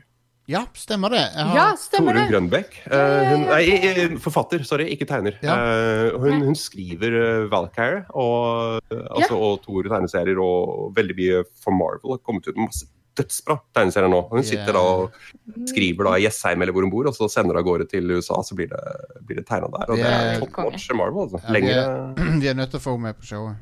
[0.46, 1.24] Ja, stemmer det.
[1.34, 2.28] Jeg har, Ja, stemmer Torunn.
[2.30, 2.76] Grønbekk.
[2.86, 5.34] Eh, hun, nei, eh, forfatter, sorry, ikke tegner.
[5.42, 5.56] Ja.
[5.58, 9.40] Uh, hun, hun skriver uh, Valkyrie og, altså, ja.
[9.40, 12.14] og Tore tegneserier og veldig mye for Marvel.
[12.14, 12.86] Har kommet ut med masse
[13.16, 14.20] dødsbra tegneserier nå.
[14.30, 15.18] Hun sitter da og
[15.72, 18.10] skriver da i Jessheim eller hvor hun bor, og så sender hun av gårde til
[18.14, 18.80] USA, så blir det,
[19.26, 19.90] blir det tegna der.
[19.90, 21.26] Og det er Det er- top notch Marvel.
[21.26, 21.42] Altså.
[21.42, 23.56] Ja, vi er- vi er nødt til å få henne med på showet.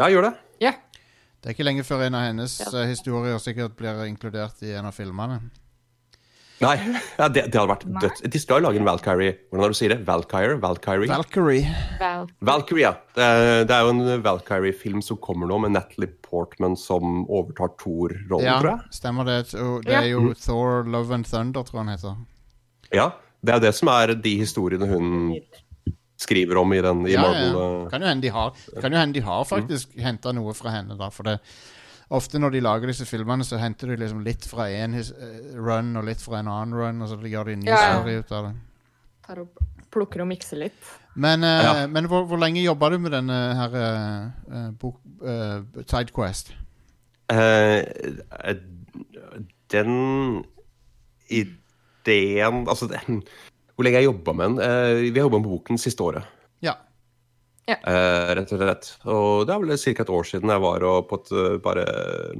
[0.00, 0.34] Ja, gjør det.
[0.64, 0.74] Yeah.
[1.40, 2.70] Det er ikke lenge før en av hennes Ja.
[2.82, 5.38] eh, historier sikkert blir inkludert i en av filmene.
[6.60, 6.74] Nei,
[7.16, 8.18] ja, det, det hadde vært dødt.
[8.34, 9.98] De skal jo lage en Valkyrie Hvordan har du sier det?
[10.04, 10.58] Valkyrie?
[10.60, 11.08] Valkyrie?
[11.08, 11.70] Valkyrie.
[12.44, 12.90] Valkyrie, ja.
[13.16, 17.72] Det er, det er jo en Valkyrie-film som kommer nå, med Natalie Portman som overtar
[17.80, 18.92] Thor-rollen, Ja, tror jeg.
[19.00, 19.38] stemmer det.
[19.86, 22.20] Det er jo Thor Love and Thunder, tror jeg han heter.
[22.92, 23.08] Ja,
[23.40, 25.36] Det er det som er de historiene hun
[26.20, 27.54] skriver om i den i Ja, Marvel.
[27.56, 27.66] ja.
[27.86, 27.90] eh.
[27.94, 28.50] Kan jo hende de har,
[28.82, 31.08] kan jo hende de har faktisk henta noe fra henne, da.
[31.08, 31.38] For det
[32.10, 35.92] ofte når de lager disse filmene, så henter de liksom litt fra en eh, run
[36.00, 37.92] og litt fra en annen run, og så gjør de en ny Ja, ja.
[38.00, 38.54] story ut av det.
[39.26, 39.60] Tar opp,
[39.94, 40.90] plukker og mikser litt.
[41.14, 41.86] Men, uh, Ja.
[41.90, 46.52] men hvor, hvor lenge jobba du med denne her eh, bok, uh, Sidequest?
[47.30, 48.60] Eh, eh,
[49.70, 50.44] den
[51.30, 53.22] ideen Altså, den,
[53.74, 55.12] hvor lenge jeg jobba med den?
[55.14, 56.26] Vi har jobba med boken siste året.
[57.70, 57.78] Ja.
[57.86, 58.90] Uh, rett og slett.
[59.06, 59.94] Og det er vel ca.
[60.04, 61.86] et år siden jeg var og på et eh, bare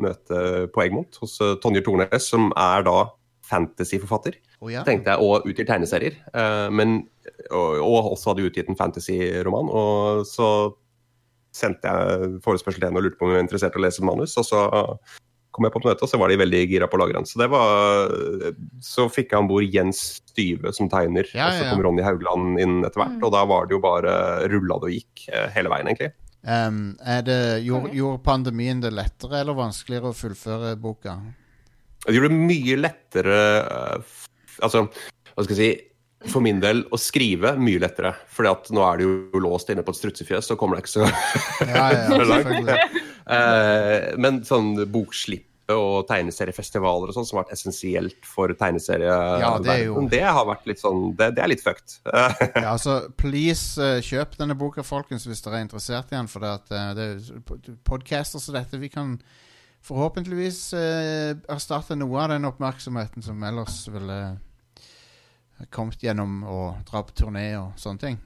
[0.00, 0.42] møte
[0.74, 2.98] på Egmont hos eh, Tonje Tornes, som er da
[3.50, 4.38] fantasyforfatter.
[4.60, 4.82] Oh, ja.
[4.86, 6.18] tenkte jeg, og utgir tegneserier.
[6.34, 7.00] Uh, men,
[7.48, 9.70] og, og også hadde utgitt en fantasy-roman.
[9.70, 10.50] Og så
[11.54, 14.06] sendte jeg forespørsel til henne og lurte på om hun var interessert i å lese
[14.06, 14.36] manus.
[14.38, 14.66] Og så
[15.60, 17.26] kom jeg på et møte, og så var de veldig gira på å lage den.
[17.28, 18.14] Så, det var,
[18.80, 20.00] så fikk jeg om bord Jens
[20.30, 23.18] Styve som tegner, Ja, og så kom Ronny Haugland inn etter hvert.
[23.18, 23.26] Mm.
[23.28, 24.14] Og da var det jo bare
[24.48, 26.14] rulla det og gikk eh, hele veien, egentlig.
[26.40, 31.18] Um, er det, gjorde, gjorde pandemien det lettere eller vanskeligere å fullføre boka?
[32.06, 34.14] Det gjorde det mye lettere eh,
[34.64, 34.86] Altså,
[35.36, 38.14] hva skal jeg si For min del å skrive mye lettere.
[38.32, 40.94] Fordi at nå er det jo låst inne på et strutsefjøs, så kommer det ikke
[40.98, 41.06] så
[41.68, 42.48] Ja, ja, Så langt.
[42.48, 43.04] selvfølgelig.
[43.36, 49.42] Eh, Men sånn bokslippe og tegneseriefestivaler og sånn, som har vært essensielt for tegneserieverdenen.
[49.42, 51.98] Ja, det Det har vært litt sånn Det, det er litt fucked.
[52.06, 56.30] Eh, Ja, altså, please eh, kjøp denne boka, folkens, hvis dere er interessert i den.
[56.30, 59.18] For det, at, eh, det er podcaster som dette Vi kan
[59.86, 64.20] forhåpentligvis eh, erstatte noe av den oppmerksomheten som ellers ville
[65.72, 66.58] kommet gjennom å
[66.88, 68.20] dra på turné og sånne ting.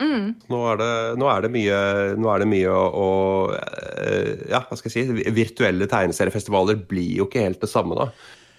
[0.00, 0.34] Mm.
[0.48, 0.90] Nå er det,
[1.20, 1.78] nå er det mye,
[2.16, 3.08] nå er det mye å, å
[4.00, 5.30] eh, Ja, hva skal jeg si?
[5.36, 8.10] Virtuelle tegneseriefestivaler blir jo ikke helt det samme, da.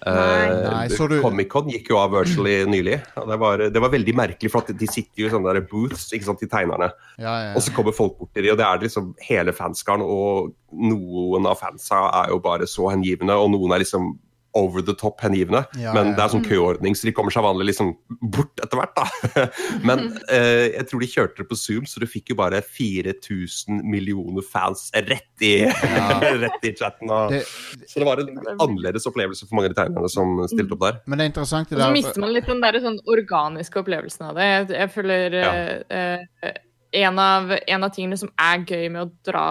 [0.01, 0.45] Nei.
[0.65, 2.95] Nei, du- Comic-Con gikk jo av virtually nylig.
[3.21, 5.61] og Det var, det var veldig merkelig, for at de sitter jo i sånne der
[5.69, 6.87] booths, ikke sant, de tegnerne.
[7.21, 7.51] Ja, ja.
[7.53, 10.01] Og så kommer folk bort til dem, og det er liksom hele fanskaren.
[10.01, 14.13] Og noen av fansa er jo bare så hengivne, og noen er liksom
[14.57, 15.61] over the top hengivne.
[15.79, 16.15] Ja, men ja.
[16.17, 17.93] det er sånn køordning, så de kommer seg vanlig liksom
[18.35, 18.97] bort etter hvert.
[18.97, 19.45] da.
[19.87, 23.81] Men eh, jeg tror de kjørte det på Zoom, så du fikk jo bare 4000
[23.87, 25.53] millioner fans rett i,
[26.43, 27.09] rett i chatten.
[27.11, 27.43] Og, Det,
[27.87, 30.99] så det var en annerledes opplevelse for mange av de tegnerne som stilte opp der.
[31.05, 34.27] men det er interessant det Og så mister man litt den der sånn organiske opplevelsen
[34.31, 34.49] av det.
[34.51, 35.51] Jeg, jeg føler Ja.
[35.87, 36.59] eh, eh,
[37.05, 39.45] en, av, en av tingene som er gøy med å dra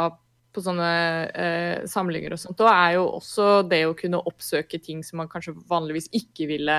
[0.53, 0.87] på sånne
[1.35, 5.29] eh, samlinger og sånt, da er jo også det å kunne oppsøke ting som man
[5.31, 6.77] kanskje vanligvis ikke ville,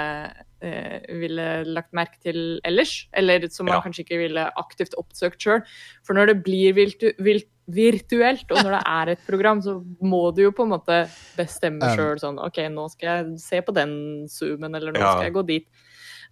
[0.61, 3.07] eh, ville lagt merke til ellers.
[3.13, 3.81] Eller som man Ja.
[3.81, 5.63] kanskje ikke ville aktivt oppsøkt sjøl.
[6.03, 7.11] For når det blir virtu,
[7.71, 11.07] virtuelt, og når det er et program, så må du jo på en måte
[11.37, 11.95] bestemme Um.
[11.97, 15.11] sjøl sånn OK, nå skal jeg se på den zoomen, eller nå Ja.
[15.13, 15.67] skal jeg gå dit.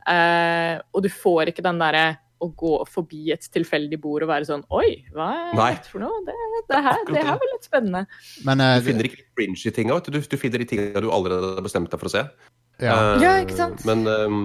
[0.07, 4.47] Eh, og du får ikke den derre å gå forbi et tilfeldig bord og være
[4.49, 5.71] sånn Oi, hva er Nei.
[5.77, 6.21] dette for noe?
[6.27, 6.35] Det,
[6.71, 8.05] det, her, det her var litt spennende.
[8.47, 10.21] Men uh, Du finner ikke cringy tinga, vet du.
[10.23, 12.25] Du finner de tinga du allerede har bestemt deg for å se.
[12.83, 12.95] ja.
[12.95, 13.83] uh, Ja, ikke sant?
[13.87, 14.39] Men, um,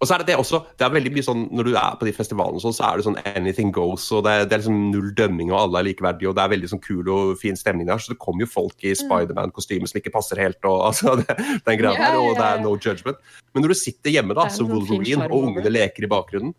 [0.00, 0.62] og så er det det også.
[0.78, 3.06] Det er veldig mye sånn, Når du er på de festivalene, sånn, så er det
[3.08, 4.06] sånn anything goes.
[4.16, 6.30] og Det er, det er liksom null dømming, og alle er likeverdige.
[6.30, 8.00] og Det er veldig sånn kul og fin stemning der.
[8.00, 10.60] Så det kommer jo folk i Spiderman-kostyme som ikke passer helt.
[10.64, 11.36] og altså, det,
[11.66, 12.02] den greia Mm.
[12.06, 13.18] Ja, der, og det ja, er no judgment.
[13.52, 16.54] Men når du sitter hjemme da, som sånn Wolverine, og ungene leker i bakgrunnen,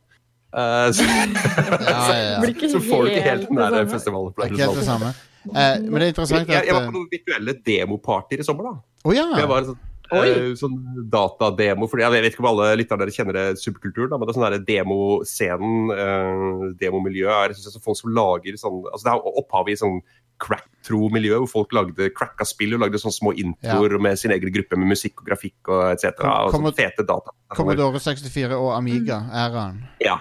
[0.54, 2.70] eh, så, Ja, ja, ja.
[2.76, 3.78] Så får du ikke helt den der.
[3.82, 5.14] Er festivalopplevelsen.
[5.50, 8.70] Eh, men det er interessant at jeg var eh, på noen virtuelle demopartyer i sommer.
[8.70, 8.76] da.
[9.08, 9.26] Oh, ja!
[9.34, 9.80] Det var en sånn,
[10.12, 10.78] uh, eh, sånn
[11.12, 11.90] datademo.
[11.90, 14.40] Fordi jeg vet ikke om alle lytterne dere kjenner det subkulturen, da, men det er
[14.40, 19.74] sånn demoscenen, uh, demomiljøet, er jeg er folk som lager sånn altså Det er opphavet
[19.74, 20.02] i sånn
[20.42, 24.80] crack-tro-miljø, hvor folk lagde cracka spill og lagde sånne små introer med sin egen gruppe
[24.80, 26.24] med musikk og grafikk og etc.
[26.26, 27.34] Og sånne fete data.
[27.54, 29.84] Commodore 64 og Amiga-æraen.
[30.02, 30.18] Ja.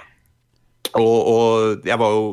[0.98, 2.24] Og, og jeg var jo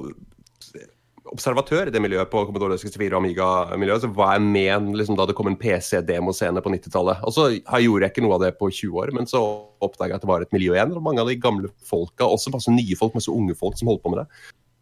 [1.28, 4.06] observatør i det miljøet på Commodore 64 og Amiga-miljøet.
[4.06, 7.20] Så var jeg med liksom, da det kom en PC-demoscene på 90-tallet.
[7.28, 7.48] Og så
[7.84, 9.42] gjorde jeg ikke noe av det på 20 år, men så
[9.84, 10.96] oppdaga jeg at det var et miljø igjen.
[10.96, 14.06] Og mange av de gamle folka, også masse nye folk, masse unge folk som holdt
[14.06, 14.28] på med det.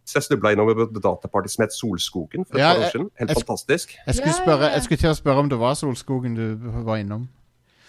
[0.05, 3.07] Så jeg snubla innover et dataparty som het Solskogen for et Ja, par år siden.
[3.17, 3.95] Helt jeg- fantastisk.
[4.05, 6.45] Jeg skulle, spørre, jeg skulle til å spørre om det var Solskogen du
[6.86, 7.26] var innom.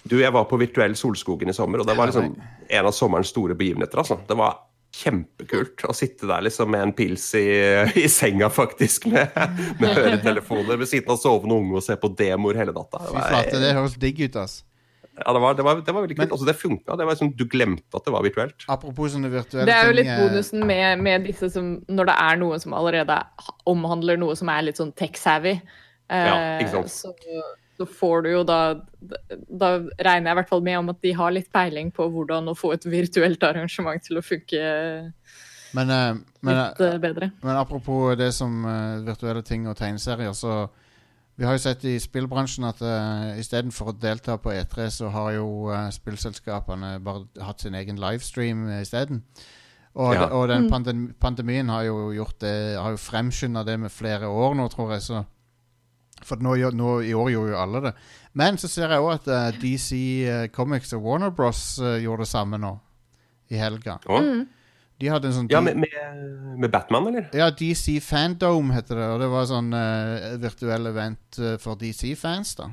[0.09, 2.33] Du, jeg var på virtuell Solskogen i sommer, og det var liksom
[2.71, 3.99] en av sommerens store begivenheter.
[4.01, 4.17] altså.
[4.27, 4.57] Det var
[4.97, 7.45] kjempekult å sitte der liksom med en pils i,
[8.05, 9.35] i senga, faktisk, med,
[9.81, 13.03] med høretelefoner ved siden av sovende unge og se på demoer hele natta.
[13.05, 14.57] Det var, flate, det høres digg ut, ass.
[15.17, 16.33] ja, det var, det var, det var veldig kult.
[16.33, 16.97] Altså, det funka.
[16.97, 18.67] Det liksom, du glemte at det var virtuelt.
[18.73, 22.17] Apropos sånne virtuelle Det er jo litt eh, bonusen med, med disse som Når det
[22.27, 23.21] er noe som allerede
[23.69, 25.55] omhandler noe som er litt sånn tech-savvy,
[26.13, 26.93] Ja, ikke eh, sant.
[26.93, 27.15] så,
[27.77, 28.61] så får du jo da
[29.01, 32.49] Da regner jeg i hvert fall med om at de har litt peiling på hvordan
[32.49, 34.63] å få et virtuelt arrangement til å funke
[35.77, 37.31] Men, eh, men, litt eh, bedre.
[37.43, 40.67] men apropos det som eh, virtuelle ting og tegneserier, så
[41.37, 45.35] Vi har jo sett i spillbransjen at uh, istedenfor å delta på E3, så har
[45.35, 49.21] jo uh, spillselskapene bare hatt sin egen livestream uh, isteden.
[49.97, 50.31] Og, Ja.
[50.33, 54.55] og den pandem pandemien har jo gjort det Har jo fremskynda det med flere år
[54.57, 55.03] nå, tror jeg.
[55.03, 55.25] Så
[56.25, 57.95] For nå, nå, i år gjorde jo alle det.
[58.37, 59.91] Men så ser jeg òg at uh, DC
[60.25, 62.73] uh, Comics og Warner Bros uh, gjorde det samme nå.
[63.53, 63.99] I helga.
[64.09, 64.47] Mm.
[64.97, 67.27] De hadde en sånn ja med, med, Batman, eller?
[67.37, 72.55] ja, DC Fandome heter det, og det var sånn uh, virtuell event eh, for DC-fans,
[72.63, 72.71] da.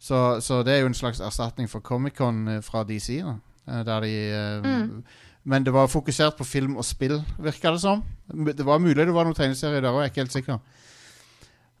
[0.00, 3.34] Så, så det er jo en slags erstatning for Comic-Con eh, fra DC, da.
[3.66, 4.14] eh, der de
[4.62, 4.94] mm.
[5.50, 8.04] Men det var fokusert på film og spill, virka det som.
[8.28, 10.58] Det var mulig det var noen tegneserier der òg, jeg er ikke helt sikker.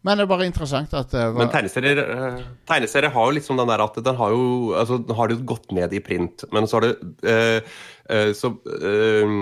[0.02, 3.68] Men det er bare interessant at var Men tegneserier, eh, tegneserier har jo litt den
[3.68, 4.44] der at den har jo
[4.80, 6.44] altså, den har det jo gått ned i print.
[6.52, 6.92] Men så har det
[7.28, 7.60] eh,
[8.08, 9.34] eh, Så eh,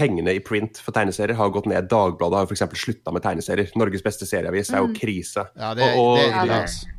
[0.00, 1.90] pengene i print for tegneserier har gått ned.
[1.92, 2.80] Dagbladet har jo f.eks.
[2.80, 3.68] slutta med tegneserier.
[3.76, 5.44] Norges beste serieavis er jo krise.
[5.56, 6.97] Ja, det, Og- og- det er det, er, det-.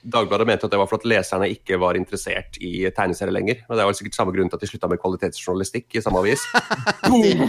[0.00, 3.58] Dagbladet mente at det var for at leserne ikke var interessert i tegneserier lenger.
[3.68, 6.44] Og det var sikkert samme grunn til at de slutta med kvalitetsjournalistikk i samme avis.
[7.08, 7.42] Boom!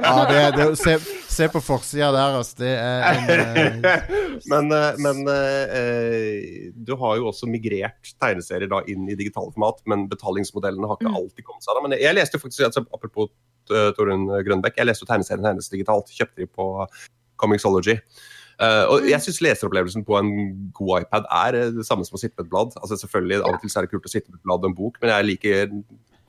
[0.00, 0.96] Ja, det, det, se,
[1.32, 2.62] se på forsida der, altså.
[2.62, 4.16] Det er en uh...
[4.52, 9.82] Men, eh, men uh, du har jo også migrert tegneserier da inn i digitale format,
[9.90, 11.84] men betalingsmodellene har ikke alltid kommet seg da.
[11.84, 13.30] Men jeg leste jo faktisk, altså, apropos
[13.72, 16.12] uh, Torunn Grønbekk, jeg leste jo tegneserien hennes digitalt.
[16.16, 16.70] Kjøpte de på
[17.40, 17.98] Comixology.
[18.56, 20.30] Uh, og jeg syns leseropplevelsen på en
[20.76, 22.76] god iPad er eh, det samme som å sitte med et blad.
[22.80, 24.76] Altså selvfølgelig, Av og til er det kult å sitte med et blad og en
[24.78, 25.74] bok, men jeg liker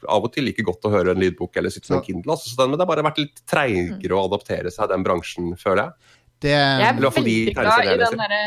[0.05, 2.35] av og til like godt å høre en lydbok eller sitte med en Kindle.
[2.35, 5.53] Altså, så den, men det har bare vært litt treigere å adaptere seg den bransjen,
[5.59, 6.17] føler jeg.
[6.43, 8.41] Det Jeg er veldig glad i den derre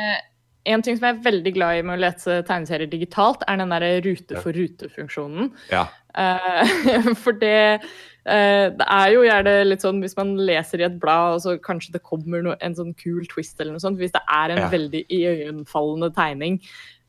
[0.71, 3.73] En ting som jeg er veldig glad i med å lese tegneserier digitalt, er den
[3.73, 5.51] der rute for rute-funksjonen.
[5.73, 5.87] Ja.
[6.13, 7.89] Uh, for det eh,
[8.31, 11.93] Det er jo gjerne litt sånn hvis man leser i et blad, og så kanskje
[11.97, 13.99] det kommer noe, en sånn kul twist eller noe sånt.
[13.99, 14.71] Hvis det er en Ja.
[14.71, 16.61] veldig iøynefallende tegning,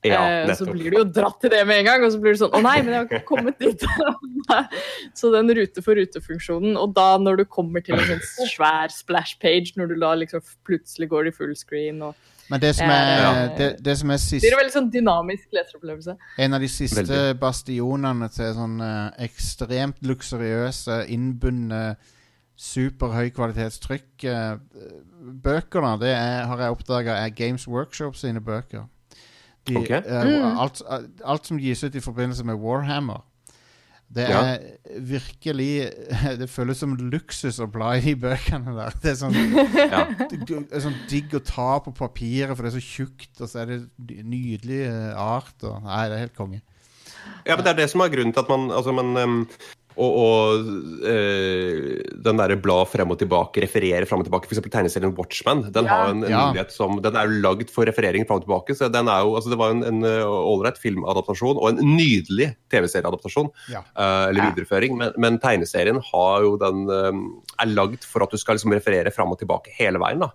[0.04, 2.34] Ja, Eh, så blir du jo dratt til det med en gang, og så blir
[2.34, 3.84] du sånn Å nei, men jeg har ikke kommet dit.
[5.14, 9.38] så den rute for rute-funksjonen, og da når du kommer til en sånn svær splash
[9.40, 12.16] page, når du da liksom plutselig går i full screen og
[12.52, 13.44] Men det som er, ja.
[13.58, 16.16] det, det som er Det er en veldig sånn dynamisk leseropplevelse.
[16.46, 17.40] en av de siste Veldig.
[17.40, 21.96] bastionene til sånn eh, ekstremt luksuriøse, innbundne,
[22.62, 28.86] superhøykvalitetstrykk kvalitetstrykk bøker, da, det er, har jeg oppdaga er Games Workshop sine bøker.
[29.68, 30.02] De, okay.
[30.06, 30.58] eh, Mm.
[30.60, 30.82] alt,
[31.26, 33.22] alt som gis ut i forbindelse med Warhammer.
[34.12, 34.40] Det Ja.
[34.44, 35.92] er virkelig
[36.42, 38.98] Det føles som luksus å bla i de bøkene der.
[39.02, 39.38] Det er sånn
[39.78, 40.02] Ja.
[40.20, 43.62] det er sånn digg å ta på papiret, for det er så tjukt, og så
[43.64, 43.80] er det
[44.28, 45.56] nydelig eh, art.
[45.64, 46.62] Og, nei, det er helt konge.
[47.46, 49.36] Ja, men det er det som er grunnen til at man altså man, em,
[49.98, 50.66] og, og
[51.04, 54.48] øh, den derre bla frem og tilbake, referere frem og tilbake.
[54.50, 54.62] F.eks.
[54.72, 55.64] tegneserien Watchman.
[55.74, 55.90] Den Ja.
[55.90, 56.46] har en, en Ja.
[56.52, 58.76] mulighet som Den er jo lagd for referering frem og tilbake.
[58.78, 62.56] så den er jo, altså Det var en, en eh, ålreit filmadaptasjon og en nydelig
[62.72, 63.50] TV-serieadaptasjon.
[63.70, 63.80] Ja.
[63.98, 64.52] eh, eller Ja.
[64.52, 64.98] videreføring.
[64.98, 69.12] Men, men tegneserien har jo den em, er lagd for at du skal liksom referere
[69.12, 70.20] frem og tilbake hele veien.
[70.20, 70.32] da.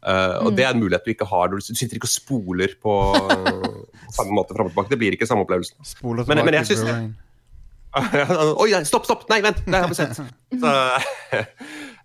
[0.00, 0.56] Uh, og Mm.
[0.56, 1.48] det er en mulighet du ikke har.
[1.48, 2.92] Du sitter ikke og spoler på
[3.30, 4.88] eh, samme måte frem og tilbake.
[4.88, 5.76] Det blir ikke samme opplevelsen.
[5.84, 7.14] Spoler Men- tilbake men jeg synes.
[8.62, 9.26] Oi, stopp, stopp!
[9.32, 9.62] Nei, vent!
[9.66, 10.20] Det har vi sett.
[10.62, 10.74] Så,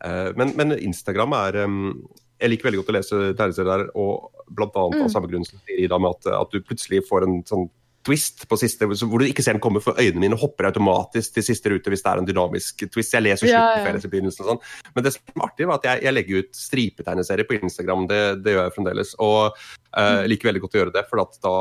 [0.05, 4.75] eh, men, men Instagram er Jeg liker veldig godt å lese tegneserier der, og blant
[4.77, 5.13] annet av Mm.
[5.13, 7.69] samme grunn som Ida, med at, at du plutselig får en sånn
[8.05, 11.45] twist på siste, hvor du ikke ser den komme, for øynene mine hopper automatisk til
[11.47, 13.15] siste rute hvis det er en dynamisk twist.
[13.15, 13.79] Jeg leser slutten ja.
[13.79, 14.61] før jeg leser begynnelsen og sånn.
[14.93, 18.05] Men det som er artig, var at jeg, jeg legger ut stripetegneserier på Instagram.
[18.11, 19.15] Det, det gjør jeg fremdeles.
[19.25, 21.55] Og eh, jeg liker veldig godt å gjøre det, for da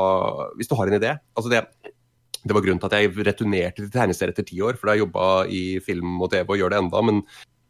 [0.59, 1.65] Hvis du har en idé altså det
[2.45, 4.99] det var grunnen til at jeg returnerte til tegneserier etter ti år, for da har
[4.99, 7.21] jeg jobba i film og TV og gjør det enda, men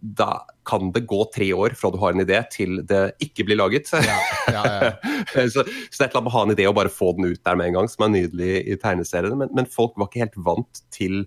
[0.06, 3.58] da kan det gå tre år fra du har en idé til det ikke blir
[3.58, 3.90] laget.
[3.96, 4.20] Ja,
[4.52, 5.48] ja, ja.
[5.54, 7.12] så, så det er et eller annet med å ha en idé og bare få
[7.18, 9.40] den ut der med en gang, som er nydelig i tegneseriene.
[9.40, 11.24] Men, men folk var ikke helt vant til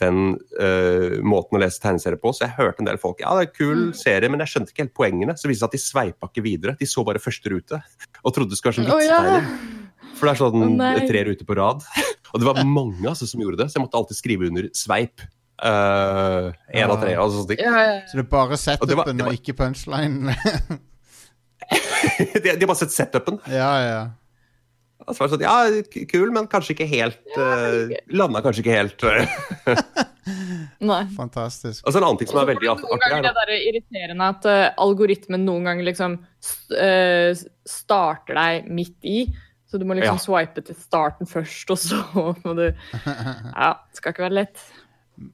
[0.00, 2.32] den uh, måten å lese tegneserier på.
[2.34, 4.74] Så jeg hørte en del folk ja, det er en kul serie, men jeg skjønte
[4.74, 5.36] ikke helt poengene.
[5.38, 6.76] Så viste det seg at de sveipa ikke videre.
[6.80, 7.82] De så bare første rute
[8.22, 9.76] og trodde det skulle være sånn Å ja!
[10.16, 11.82] For det er sånn oh, tre ruter på rad.
[12.32, 15.24] Og det var mange altså, som gjorde det, så jeg måtte alltid skrive under sveip.
[15.56, 17.14] Én av tre.
[17.16, 18.02] Altså, ja.
[18.08, 20.36] Så det er bare det setupen det og ikke punchline?
[22.34, 23.40] de, de har bare sett setupen.
[23.50, 24.00] ja, ja.
[25.06, 29.82] Altså, sånn, ja, kul, men kanskje ikke helt uh, Landa kanskje ikke helt øh.
[30.90, 31.02] Nei.
[31.14, 31.84] Fantastisk.
[31.84, 35.44] Altså En annen ting som er veldig Noen ganger er det irriterende at uh, algoritmen
[35.46, 36.16] noen ganger liksom
[36.74, 37.30] eh,
[37.68, 39.20] starter deg midt i.
[39.66, 40.22] Så du må liksom Ja.
[40.22, 41.96] swipe til starten først, og så
[42.44, 42.62] må du
[43.56, 44.60] Ja, det skal ikke være lett.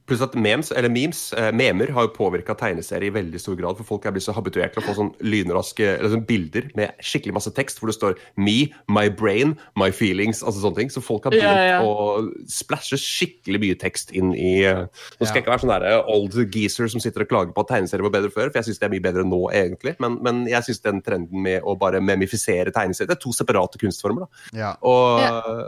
[0.07, 3.75] Pluss at memes, eller memes, eh, memer har jo påvirka tegneserier i veldig stor grad.
[3.77, 6.93] For folk er blitt så habituert til å få sånn lynraske eller sånn bilder med
[7.03, 10.39] skikkelig masse tekst hvor det står 'me, my brain, my feelings'.
[10.43, 10.89] altså sånne ting.
[10.89, 11.81] Så folk har begynt Ja, ja.
[11.83, 14.85] å splæsje skikkelig mye tekst inn i eh,
[15.19, 17.59] Nå skal jeg ikke være sånn der eh, old geezer som sitter og klager på
[17.61, 19.95] at tegneserier var bedre før, for jeg syns det er mye bedre nå, egentlig.
[19.99, 23.77] Men, men jeg syns den trenden med å bare memifisere tegneserier Det er to separate
[23.77, 24.27] kunstformer.
[24.27, 24.57] da.
[24.57, 24.71] Ja.
[24.81, 25.19] Og,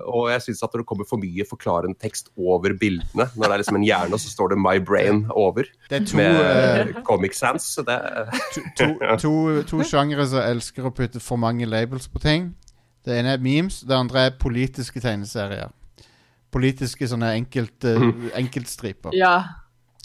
[0.08, 3.52] og jeg syns at når det kommer for mye forklarende tekst over bildene, når det
[3.52, 6.96] er liksom en hjerne, og så står det 'My Brain' over Det er to, med
[6.96, 8.00] uh, Comic Sans, så det
[8.78, 12.56] to, to, to sjangere som elsker å putte for mange labels på ting.
[13.06, 15.70] Det ene er memes, det andre er politiske tegneserier.
[16.52, 18.10] Politiske sånne enkelt, uh,
[18.42, 19.12] enkeltstriper.
[19.14, 19.44] Ja.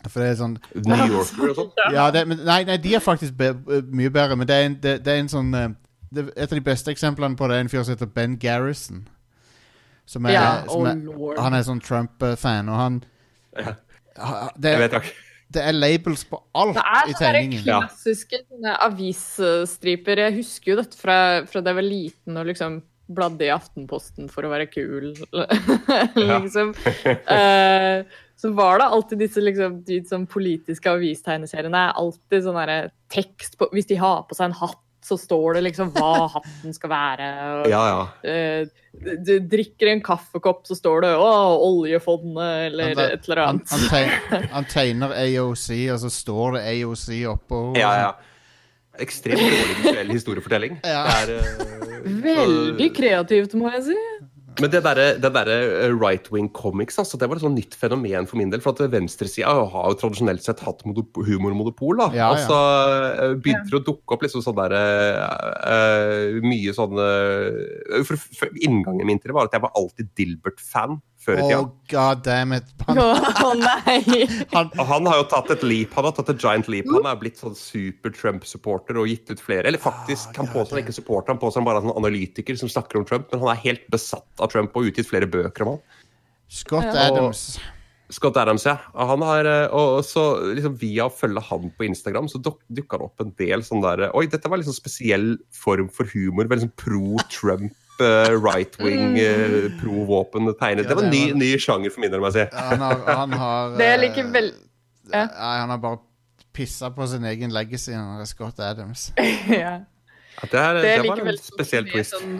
[0.08, 1.70] For det er sånn New Yorker og sånn.
[1.96, 4.68] Ja, det, men, nei, nei, de er faktisk be, eh, mye bedre, men det er
[4.68, 7.66] en, det, det er en sånn det, Et av de beste eksemplene på det er
[7.66, 9.04] en fyr som heter Ben Garrison.
[10.10, 10.62] Som er, ja.
[10.66, 11.38] som Oh er lord.
[11.38, 13.04] Han er sånn Trump-fan, og han
[13.58, 13.76] Ja.
[14.56, 15.16] Det, Jeg vet ikke.
[15.54, 18.42] det er labels på alt Det er sånne klassiske.
[18.62, 18.76] Ja.
[18.86, 20.24] avisstriper.
[20.26, 21.18] Jeg husker jo dette fra,
[21.50, 22.80] fra da jeg var liten og liksom
[23.10, 25.10] bladde i Aftenposten for å være kul.
[26.30, 26.74] liksom.
[27.26, 28.06] uh,
[28.40, 31.88] så var det alltid disse liksom, de sånn politiske avistegneseriene.
[31.90, 32.60] er Alltid sånn
[33.12, 36.74] tekst på Hvis de har på seg en hatt, så står det liksom hva hatten
[36.76, 37.28] skal være.
[37.60, 38.00] Og, Ja, ja.
[38.24, 38.68] Uh,
[39.00, 41.28] du, du drikker en kaffekopp, så står det 'Å,
[41.66, 43.70] oljefondet', eller da, et eller annet.
[43.70, 47.62] han, han tegner AOC, og så står det AOC oppå.
[47.78, 48.10] ja, ja.
[49.00, 50.74] Ekstremt dårlig visuell historiefortelling.
[50.84, 51.04] Ja.
[51.24, 51.60] Det er,
[52.02, 53.98] uh, Veldig kreativt, må jeg si.
[54.60, 58.28] Men det derre der eh, right wing comics altså, det var et sånn nytt fenomen
[58.28, 58.62] for min del.
[58.64, 62.00] For at venstresida har jo tradisjonelt sett hatt monop- humormonopol.
[62.00, 62.08] da.
[62.16, 62.46] Ja, ja.
[62.46, 62.58] så
[63.24, 64.82] eh, begynte å dukke opp liksom sånn derre
[65.64, 70.12] uh, Mye sånn eh, for, for Inngangen min til det var at jeg var alltid
[70.18, 71.58] Dilbert-fan før i tida.
[71.60, 72.64] Oh, god damn it.
[72.88, 72.96] Han,
[73.40, 74.26] Han, nei!
[74.54, 76.88] han, Og han har jo tatt et leap, han har tatt et giant leap.
[76.94, 79.68] Han er blitt sånn super Trump-supporter og gitt ut flere.
[79.68, 82.72] Eller faktisk, han påstår han ikke supporter, han påstår han bare er en analytiker som
[82.72, 85.74] snakker om Trump, men han er helt besatt av Trump og utgitt flere bøker om
[85.76, 85.84] han.
[86.50, 87.10] Scott Ja.
[87.10, 87.44] Adams.
[88.10, 88.72] Scott Adams, ja.
[88.98, 90.22] Og Han har, eh, og så
[90.56, 93.84] liksom Via å følge han på Instagram, så duk- dukka det opp en del sånn
[93.84, 96.48] der Oi, dette var liksom spesiell form for humor.
[96.50, 100.84] Veldig sånn pro-Trump, eh, right-wing, eh, pro-våpen tegnet.
[100.84, 102.56] Ja, Det var en ny, ny sjanger for min del, må jeg si.
[102.56, 104.52] Han har, han har Det er likevel
[105.10, 105.26] ja.
[105.26, 105.98] Nei, han har bare
[106.54, 109.10] pissa på sin egen legacy, han er Scott Adams.
[109.62, 109.80] ja.
[110.40, 112.14] Det, er, Det det, var en spesiell twist.
[112.16, 112.38] Sånn,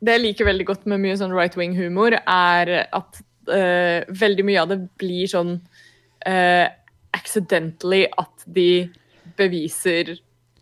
[0.00, 4.64] det jeg liker veldig godt med mye sånn right wing-humor, er at uh, veldig mye
[4.64, 5.56] av det blir sånn
[6.26, 6.66] uh,
[7.16, 8.88] accidentally at de
[9.36, 10.16] beviser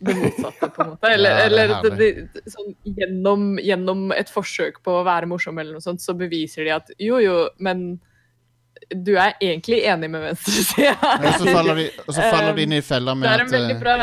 [0.07, 1.13] det motsatte, på en måte.
[1.13, 5.31] Eller, Ja, det er eller det, det, sånn, gjennom, gjennom et forsøk på å være
[5.31, 7.87] morsom, eller noe sånt, så beviser de at jo, jo, men
[8.91, 10.95] du er egentlig enig med venstresida.
[11.17, 13.49] Og så faller de, og så faller de inn i fella Det med er en
[13.49, 13.99] at veldig eh, bra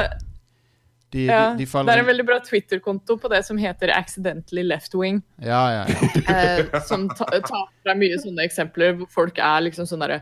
[1.12, 4.64] de, ja, de, de Det er en veldig bra Twitter-konto på det som heter Accidentally
[4.64, 5.20] Left Wing.
[5.44, 6.10] Ja, ja, ja.
[6.32, 10.22] Eh, som ta- tar fra mye sånne eksempler hvor folk er liksom sånn derre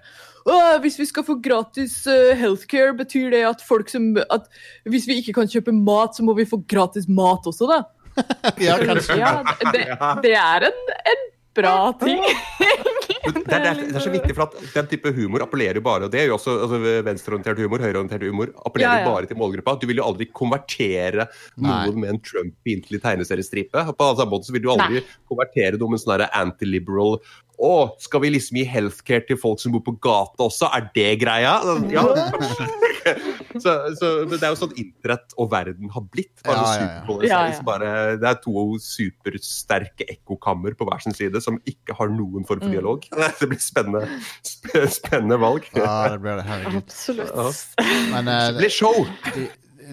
[0.81, 4.47] Hvis vi skal få gratis uh, healthcare, betyr det at folk som at
[4.89, 7.83] Hvis vi ikke kan kjøpe mat, så må vi få gratis mat også, da?
[8.67, 9.19] ja kanskje.
[9.19, 9.35] Ja,
[9.71, 9.85] det,
[10.25, 10.79] det er en,
[11.13, 12.25] en bra ting.
[13.35, 15.85] Det er, det, er, det er så viktig, for at den type humor appellerer jo
[15.85, 18.53] bare og Det er jo også altså, venstreorientert humor, høyreorientert humor.
[18.65, 19.11] Appellerer Ja, ja.
[19.13, 19.75] bare til målgruppa.
[19.81, 21.81] Du vil jo aldri konvertere Nei.
[21.87, 23.85] noen med en Trump-fiendtlig tegneseriestripe.
[23.99, 27.19] På samme måte så vil du aldri konvertere noe med en sånn anti-liberal
[27.59, 30.69] Å, skal vi liksom gi healthcare til folk som bor på gata også?
[30.77, 31.57] Er det greia?
[31.91, 32.05] Ja,
[33.63, 36.31] så, så, det er jo sånn internett og verden har blitt.
[36.47, 37.41] Bare Ja, ja, ja.
[37.57, 37.61] ja.
[37.67, 37.89] bare,
[38.21, 42.69] det er to supersterke ekkokammer på hver sin side som ikke har noen form for
[42.69, 42.75] Mm.
[42.77, 43.05] dialog.
[43.39, 44.05] Det blir spennende,
[44.45, 45.67] sp spennende valg.
[45.75, 46.45] Ja, det blir det.
[46.47, 46.83] Herregud.
[46.83, 47.75] Absolutt.
[48.13, 48.97] Men Det eh, blir show!
[49.35, 49.47] de,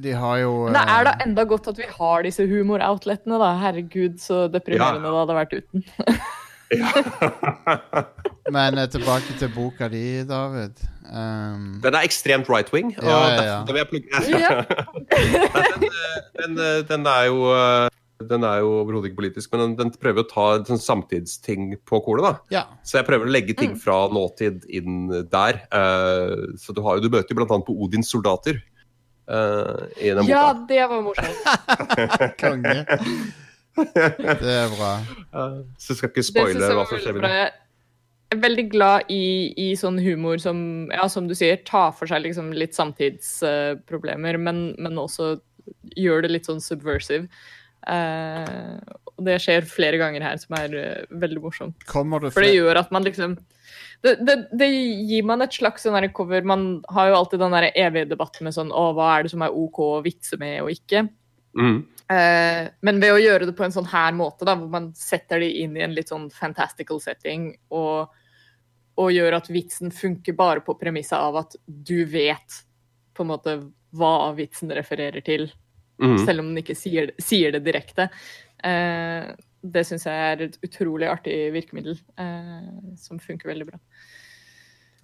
[0.06, 3.38] de har jo Men det er da eh, enda godt at vi har disse humoroutletene,
[3.42, 3.52] da.
[3.62, 5.14] Herregud, så deprimerende Ja.
[5.14, 5.86] det hadde vært uten.
[8.56, 10.80] Men eh, tilbake til boka di, David.
[11.06, 12.94] Um, Den er ekstremt right-wing.
[12.98, 13.58] og Ja, ja, ja.
[13.64, 14.08] vil jeg plugge.
[14.30, 14.62] Ja.
[16.40, 17.88] den, den, eh, den er jo eh,
[18.30, 21.74] den er jo overhodet ikke politisk, men den, den prøver å ta en sånn samtidsting
[21.84, 22.24] på kornet.
[22.24, 22.32] da.
[22.54, 22.62] ja.
[22.86, 25.60] Så jeg prøver å legge ting fra nåtid inn der.
[25.68, 28.62] Uh, så du, har jo, du møter jo annet på Odins soldater
[29.28, 30.64] uh, i den ja, boka.
[30.70, 31.36] det var morsomt.
[32.40, 32.78] Konge.
[34.42, 34.92] Det er bra.
[35.80, 37.20] Så skal ikke spoile hva som skjer.
[37.26, 40.58] Jeg er veldig glad i, i sånn humor som,
[40.90, 45.36] ja, som du sier, tar for seg liksom litt samtidsproblemer, men, men også
[45.98, 47.28] gjør det litt sånn subversive.
[47.86, 48.82] Uh,
[49.14, 51.76] og det skjer flere ganger her, som er uh, veldig morsomt.
[51.86, 53.36] Det For det gjør at man liksom
[54.04, 57.70] det, det, det gir man et slags sånn cover Man har jo alltid den der
[57.72, 60.70] evige debatten med sånn Å, hva er det som er OK å vitse med og
[60.74, 61.06] ikke?
[61.56, 61.78] Mm.
[62.11, 65.40] Eh, men ved å gjøre det på en sånn her måte, da, hvor man setter
[65.42, 68.12] de inn i en litt sånn fantastical setting, og,
[68.96, 72.61] og gjør at vitsen funker bare på premisset av at du vet
[73.16, 73.57] på en måte
[73.96, 75.48] hva vitsen refererer til,
[75.96, 76.18] Mm.
[76.26, 78.11] selv om den ikke sier, sier det direkte.
[78.61, 79.30] Eh,
[79.64, 82.66] det syns jeg er et utrolig artig virkemiddel, eh,
[83.00, 83.78] som funker veldig bra.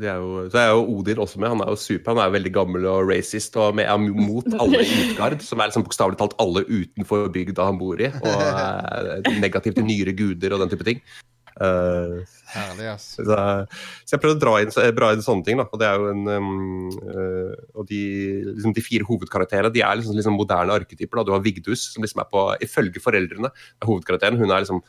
[0.03, 1.53] Det er jo, så er jo Odin også med.
[1.53, 4.49] Han er jo super, han er jo veldig gammel og racist og med, er mot
[4.59, 8.11] alle i Utgard, som er liksom bokstavelig talt alle utenfor bygda han bor i.
[8.11, 11.05] Og er negativ til nyere guder og den type ting.
[11.53, 13.11] Uh, Herlig, ass.
[13.19, 15.61] så, så jeg prøvde å dra inn, dra inn sånne ting.
[15.61, 18.01] da, og det er jo en um, uh, og de,
[18.49, 21.21] liksom de fire hovedkarakterene de er liksom, liksom moderne arketyper.
[21.21, 24.41] da, Du har Vigdus, som liksom er på, ifølge foreldrene er hovedkarakteren.
[24.41, 24.83] Hun er liksom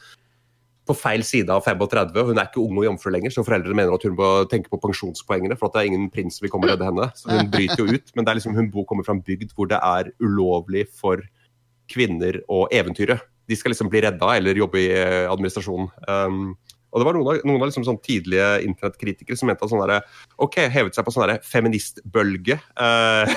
[0.87, 2.11] på feil side av 35.
[2.19, 4.71] og Hun er ikke ung og jomfru lenger, så foreldrene mener at hun må tenke
[4.71, 5.55] på pensjonspoengene.
[5.59, 7.07] For at det er ingen prins som vil komme og redde henne.
[7.19, 8.11] Så hun bryter jo ut.
[8.15, 11.23] Men det er liksom, hun kommer fra en bygd hvor det er ulovlig for
[11.91, 13.19] kvinner å eventyre.
[13.47, 15.89] De skal liksom bli redda eller jobbe i eh, administrasjonen.
[16.07, 16.53] Um,
[16.93, 19.81] og det var noen av, noen av liksom sånn tidlige internettkritikere som mente at sånn
[19.81, 20.03] der,
[20.45, 22.59] OK, hevet seg på sånn feministbølge.
[22.83, 23.29] Uh,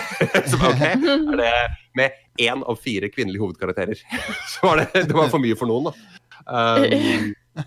[0.56, 1.50] ok, er det
[1.96, 4.00] med én av fire kvinnelige hovedkarakterer.
[4.52, 6.15] så var det, det var for mye for noen, da.
[6.46, 7.34] Um,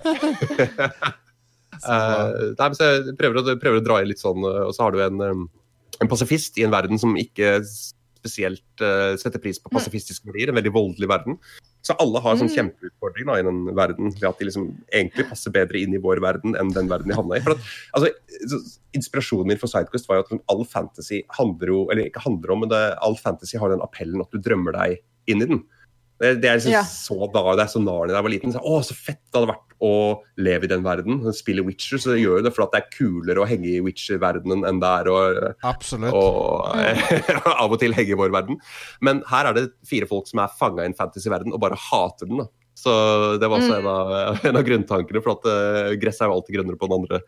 [1.90, 4.86] uh, nei, så jeg prøver å, prøver å dra i litt sånn, eh, og så
[4.86, 5.48] har du en, um,
[6.00, 7.58] en pasifist i en verden som ikke
[8.20, 11.40] spesielt uh, setter pris på pasifistiske verdier, en veldig voldelig verden.
[11.86, 12.56] Så alle har sånn Mm.
[12.58, 16.20] kjempeutfordring da, i den verden, ved at de liksom egentlig passer bedre inn i vår
[16.20, 17.44] verden enn den verden de havna i.
[17.46, 18.60] For at, altså,
[18.94, 22.66] inspirasjonen min for Sidequest var jo at all fantasy handler jo, eller ikke handler om,
[22.66, 25.00] men det, all fantasy har den appellen at du drømmer deg
[25.32, 25.64] inn i den.
[26.20, 26.84] Det, det er liksom Ja.
[26.84, 28.54] så da, det er så Narnia da jeg var liten.
[28.56, 29.92] Så, å, så fett det hadde vært å
[30.44, 31.22] leve i den verden.
[31.36, 34.66] Spille Witcher, så det gjør jo det for det er kulere å henge i Witcher-verdenen
[34.68, 35.20] enn det er å
[35.70, 36.12] Absolutt.
[36.12, 36.68] og
[37.64, 38.60] av og til henge i vår verden.
[39.06, 42.28] Men her er det fire folk som er fanga i en fantasy-verden og bare hater
[42.28, 42.44] den.
[42.44, 42.50] da.
[42.80, 42.92] Så
[43.40, 44.12] det var også en, av,
[44.50, 47.24] en av grunntankene, for at uh, gresset er jo alltid grønnere på den andre,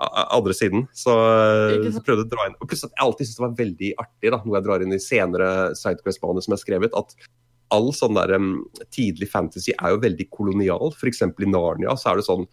[0.00, 0.86] andre siden.
[0.96, 3.44] Så, eh, så prøvde jeg å dra inn Og plutselig at jeg alltid syntes det
[3.44, 6.96] var veldig artig, da, noe jeg drar inn i senere Sidequest-manus som jeg har skrevet,
[6.96, 7.30] at
[7.74, 8.52] all sånn der um,
[8.94, 10.92] tidlig fantasy er jo veldig kolonial.
[10.96, 11.24] F.eks.
[11.26, 12.46] i Narnia så er det sånn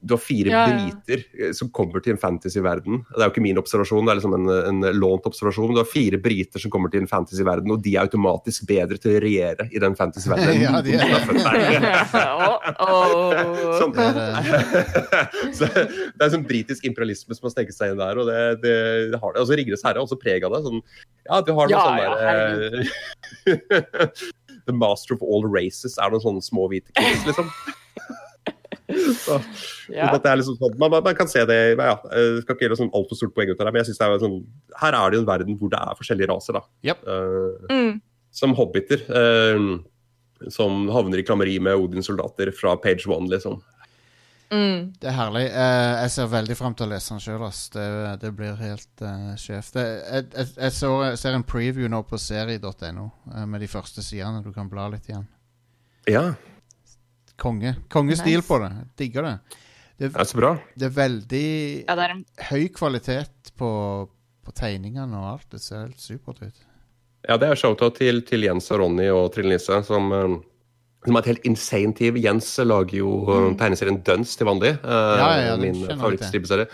[0.00, 0.76] du har fire Ja, ja.
[0.76, 3.02] briter eh, som kommer til en fantasyverden.
[3.10, 5.74] Det er jo ikke min observasjon, det er liksom en, en lånt observasjon.
[5.76, 9.18] Du har fire briter som kommer til en fantasyverden, og de er automatisk bedre til
[9.18, 10.58] å regjere i den fantasyverdenen.
[10.70, 11.20] Ja, de er-.
[13.80, 13.92] Sånn.
[13.96, 14.06] Det
[15.56, 18.74] så det er sånn britisk imperialisme som har sneket seg inn der, og det, det,
[19.12, 19.40] det har det.
[19.42, 20.62] Og så Ringenes herre har også preg av det.
[20.66, 20.80] Sånn,
[21.28, 22.30] ja, du har noe Ja, sånn ja, der
[22.80, 22.86] eh,
[24.70, 27.50] The master of all races er noen sånne små hvite kids, liksom.
[28.90, 29.36] Så,
[29.94, 30.08] Ja.
[30.18, 32.78] det er liksom sånn, man, man, man kan se det ja, Jeg skal ikke gjøre
[32.80, 34.36] sånn altfor stort poeng ut av det, men jeg synes det er sånn,
[34.82, 36.58] her er det jo en verden hvor det er forskjellige raser.
[36.58, 36.62] da.
[36.90, 37.04] Yep.
[37.06, 37.92] Uh, Mm.
[38.34, 39.02] som hobbiter.
[39.10, 39.78] Uh,
[40.50, 43.60] som havner i klammeri med Odins soldater fra page one, liksom.
[44.50, 44.92] Mm.
[44.98, 45.44] Det er herlig.
[45.54, 47.44] Uh, jeg ser veldig fram til å lese den sjøl.
[47.74, 47.88] Det,
[48.24, 49.72] det blir helt uh, sjef.
[49.76, 53.70] Det, jeg jeg, jeg så, jeg ser en preview nå på seri.no uh, med de
[53.70, 54.42] første sidene.
[54.42, 55.28] Du kan bla litt igjen.
[56.10, 56.32] Ja,
[57.40, 57.74] Konge.
[57.88, 58.48] Kongestil Nice.
[58.48, 58.70] på det.
[58.96, 59.38] Digger det.
[59.96, 60.50] Det, det er så bra.
[60.74, 61.46] det er veldig
[61.86, 63.70] Ja, det er en høy kvalitet på,
[64.44, 65.46] på tegningene og alt.
[65.54, 66.66] Det ser helt supert ut.
[67.28, 70.36] Ja, det er shoutout til, til Jens og Ronny og Trill Nisse, som, eh,
[71.06, 72.16] som er et helt insane team.
[72.20, 73.58] Jens lager jo mm.
[73.60, 74.74] tegneserien Duns til vanlig.
[74.84, 75.18] eh, Mm.
[75.20, 76.66] ja, ja, min favorittstripeserie.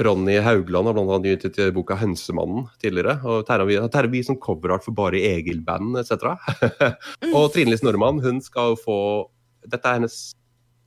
[0.00, 3.20] Ronny Haugland har blant annet gitt ut boka 'Hønsemannen' tidligere.
[3.24, 6.36] og tegnet vi- som coverart for bare Egil-band etc.
[7.34, 9.28] og Trine Lise Normann hun skal jo få
[9.68, 10.34] Dette er hennes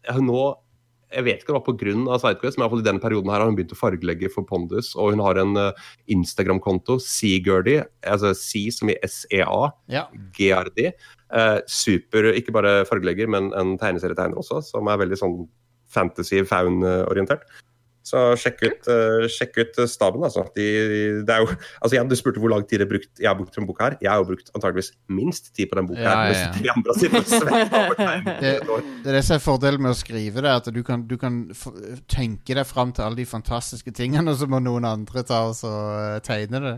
[0.10, 0.56] nå
[1.14, 2.20] jeg vet ikke om det var pga.
[2.24, 4.94] Sidequest, men i denne perioden her har hun begynt å fargelegge for Pondus.
[5.00, 9.50] Og hun har en uh, Instagram-konto, Seagurdy, altså C som i SEA,
[9.94, 10.08] Ja.
[10.38, 10.92] GRD.
[11.34, 15.38] Uh, super, ikke bare fargelegger, men en tegneserietegner også, som er veldig sånn
[15.94, 17.46] fantasy-faun-orientert.
[18.04, 20.44] Så sjekk ut, uh, sjekk ut staben, altså.
[20.58, 20.66] De,
[21.24, 23.38] det er jo, altså igjen, du spurte hvor lang tid jeg, har brukt, jeg har
[23.40, 23.96] brukt på denne boka her.
[24.04, 26.34] Jeg har jo brukt antageligvis minst tid på denne boka Ja, her.
[26.34, 26.52] ja, ja.
[26.60, 28.04] De andre har sittet og svetta over
[28.44, 28.70] Det, et
[29.06, 31.40] det er det som er fordelen med å skrive det, at du kan, du kan
[31.56, 31.68] f
[32.12, 35.56] tenke deg fram til alle de fantastiske tingene, og så må noen andre ta og
[35.58, 36.76] så, eh, tegne det.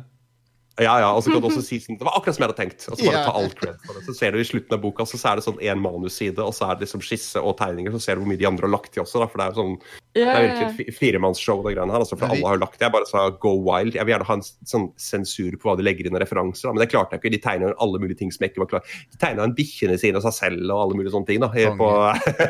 [0.75, 2.57] Ja, ja, og så kan du også si sånn Det var akkurat som jeg hadde
[2.57, 2.85] tenkt.
[2.91, 4.01] Og så bare ta alt cred for det.
[4.09, 6.67] Så ser du i slutten av boka, så, er det sånn én manusside, og så
[6.67, 7.95] er det liksom skisse og tegninger.
[7.95, 9.29] Så ser du hvor mye de andre har lagt til også, da.
[9.31, 9.77] For det er jo sånn
[10.15, 12.03] Det er virkelig et firemannsshow, det greiene her.
[12.03, 12.83] Altså, for alle har jo lagt det.
[12.89, 13.95] Jeg bare sa go wild.
[13.95, 16.75] Jeg vil gjerne ha en sånn sensur på hva de legger inn av referanser, da.
[16.75, 17.33] men det klarte jeg ikke.
[17.37, 20.19] De tegner alle mulige ting som jeg ikke var klar De tegna en bikkjene sine
[20.19, 21.71] og seg selv og alle mulige sånne ting, da.
[21.79, 21.93] På,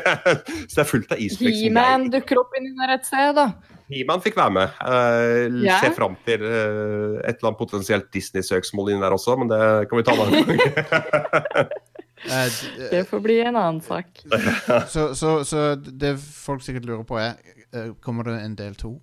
[0.66, 3.52] så det er fullt av som He-Man dukker opp inn der et sted, da.
[3.90, 4.78] He-Man fikk være med.
[4.82, 5.78] Uh, yeah.
[5.84, 9.60] Se fram til uh, et eller annet potensielt Disney-søksmål inni der også, men det
[9.90, 11.70] kan vi ta en annen gang.
[12.26, 12.48] Eh,
[12.90, 14.06] Det får bli en annen sak.
[14.94, 17.36] så, så, så det folk sikkert lurer på, er
[17.76, 18.94] eh, Kommer det en del to?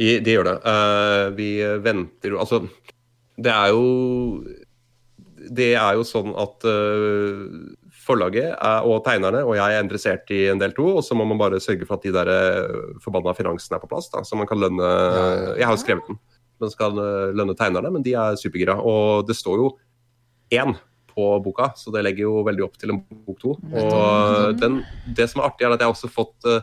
[0.00, 0.54] I- Det gjør det.
[0.64, 1.50] Uh, vi
[1.84, 2.62] venter jo Altså,
[3.36, 3.84] det er jo
[5.60, 7.44] Det er jo sånn at eh,
[8.00, 11.26] forlaget er, og tegnerne og jeg er interessert i en del to, og så må
[11.28, 14.38] man bare sørge for at de der eh, forbanna finansene er på plass, da, så
[14.38, 14.90] man kan lønne.
[15.58, 16.20] Jeg har jo skrevet den.
[16.60, 18.76] Man skal eh, lønne tegnerne, men de er supergira.
[18.80, 19.70] Og det står jo
[20.52, 20.74] én
[21.10, 23.56] på boka, så det legger jo veldig opp til en bok to.
[23.56, 24.80] Og den,
[25.16, 26.60] det som er artig, er at jeg har også fått uh...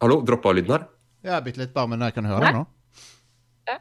[0.00, 0.86] Hallo, droppa lyden her?
[1.26, 2.68] Ja, bitte litt bare, men jeg kan høre den nå.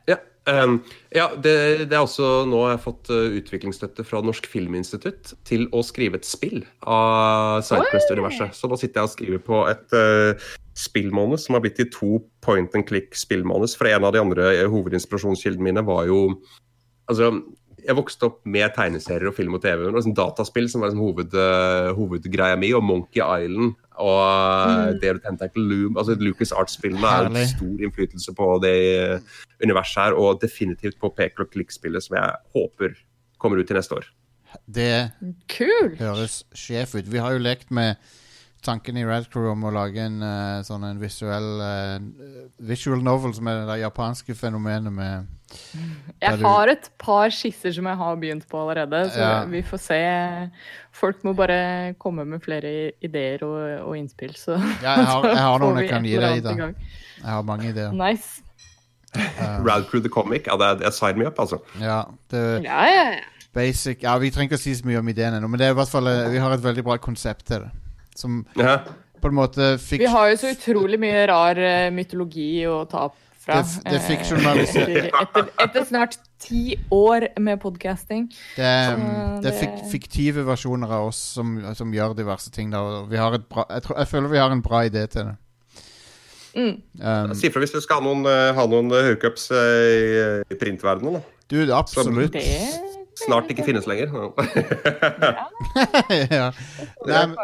[0.10, 0.18] Ja,
[0.48, 0.78] ehm,
[1.16, 1.56] ja det,
[1.90, 6.22] det er også Nå har jeg fått eh, utviklingsstøtte fra Norsk Filminstitutt til å skrive
[6.22, 8.56] et spill av Sidequest-universet.
[8.56, 12.12] Så nå sitter jeg og skriver på et uh, spillmanus som har blitt til to
[12.46, 13.76] point and click-spillmanus.
[13.80, 16.24] For en av de andre eh, hovedinspirasjonskildene mine var jo
[17.10, 17.32] Altså,
[17.90, 19.88] jeg vokste opp med tegneserier og film og TV.
[19.88, 24.92] Og liksom dataspill som var liksom hoved, uh, hovedgreia mi, og Monkey Island og uh,
[25.02, 25.98] Dare Tentacle Loom.
[25.98, 28.78] Altså Lucas Arts-spillene er en stor innflytelse på det
[29.64, 32.96] universet her, og definitivt på pek og klikk-spillet som jeg håper
[33.42, 34.08] kommer ut til neste år.
[34.66, 34.94] Det
[35.50, 36.00] Kult.
[36.02, 37.10] høres sjef ut.
[37.10, 37.98] Vi har jo lekt med
[38.66, 42.00] tanken i Rad Crew om å lage en uh, sånn en visuell uh,
[42.68, 45.28] visual novel, som er det japanske fenomenet med
[46.22, 49.46] Jeg du- har et par skisser som jeg har begynt på allerede, så Ja.
[49.46, 50.02] vi får se.
[50.92, 55.38] Folk må bare komme med flere ideer og, og innspill, så Ja, jeg har, jeg
[55.48, 56.76] har noen jeg kan gi deg, annet i gang.
[57.24, 57.92] Jeg har mange ideer.
[57.96, 58.42] Nice.
[59.66, 61.58] Rad Crew the Comic, ja, det er, sign me up, altså.
[61.82, 63.20] Ja, det, Ja, ja, ja.
[63.56, 65.74] basic Ja, vi trenger ikke å si så mye om ideen ennå, men det er
[65.74, 67.72] i hvert fall eh, vi har et veldig bra konsept til det.
[68.20, 68.78] Som Ja.
[69.22, 73.08] på en måte fikk Vi har jo så utrolig mye rar eh, mytologi å ta
[73.10, 73.62] opp fra.
[73.64, 74.60] Det- det fikk eh.
[74.70, 78.28] Etter, etter, etter snart ti år med podcasting.
[78.56, 82.70] Det Så um, det er fik fiktive versjoner av oss som, som gjør diverse ting.
[82.72, 82.80] Da.
[82.80, 85.32] og Vi har et bra, jeg, tror, jeg føler vi har en bra idé til
[85.32, 85.36] det.
[86.56, 86.82] Mm.
[87.04, 91.22] Um, Si ifra hvis du skal ha noen, eh, ha noen hookups i, i printverdenen.
[91.50, 92.34] du, absolutt.
[92.34, 92.44] Det
[93.20, 94.14] Snart ikke finnes lenger.
[96.32, 96.50] ja.
[97.10, 97.36] Nei, men,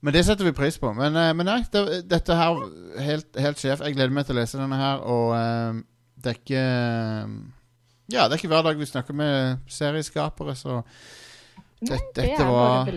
[0.00, 0.92] men det setter vi pris på.
[0.96, 2.60] Men, eh, men nei, det, dette her
[3.06, 3.80] helt, helt sjef.
[3.84, 5.82] Jeg gleder meg til å lese denne her, og um,
[6.22, 6.64] det er ikke
[7.24, 7.36] um,
[8.12, 10.82] Ja, det er ikke hver dag vi snakker med serieskapere, så
[11.82, 12.90] det, det dette, er var,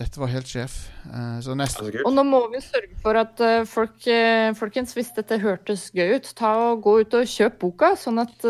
[0.00, 0.76] dette var helt sjef.
[1.10, 5.12] Eh, så neste Og nå må vi sørge for at eh, folk, eh, folkens, hvis
[5.16, 8.46] dette hørtes gøy ut, ta og gå ut og kjøp boka, sånn at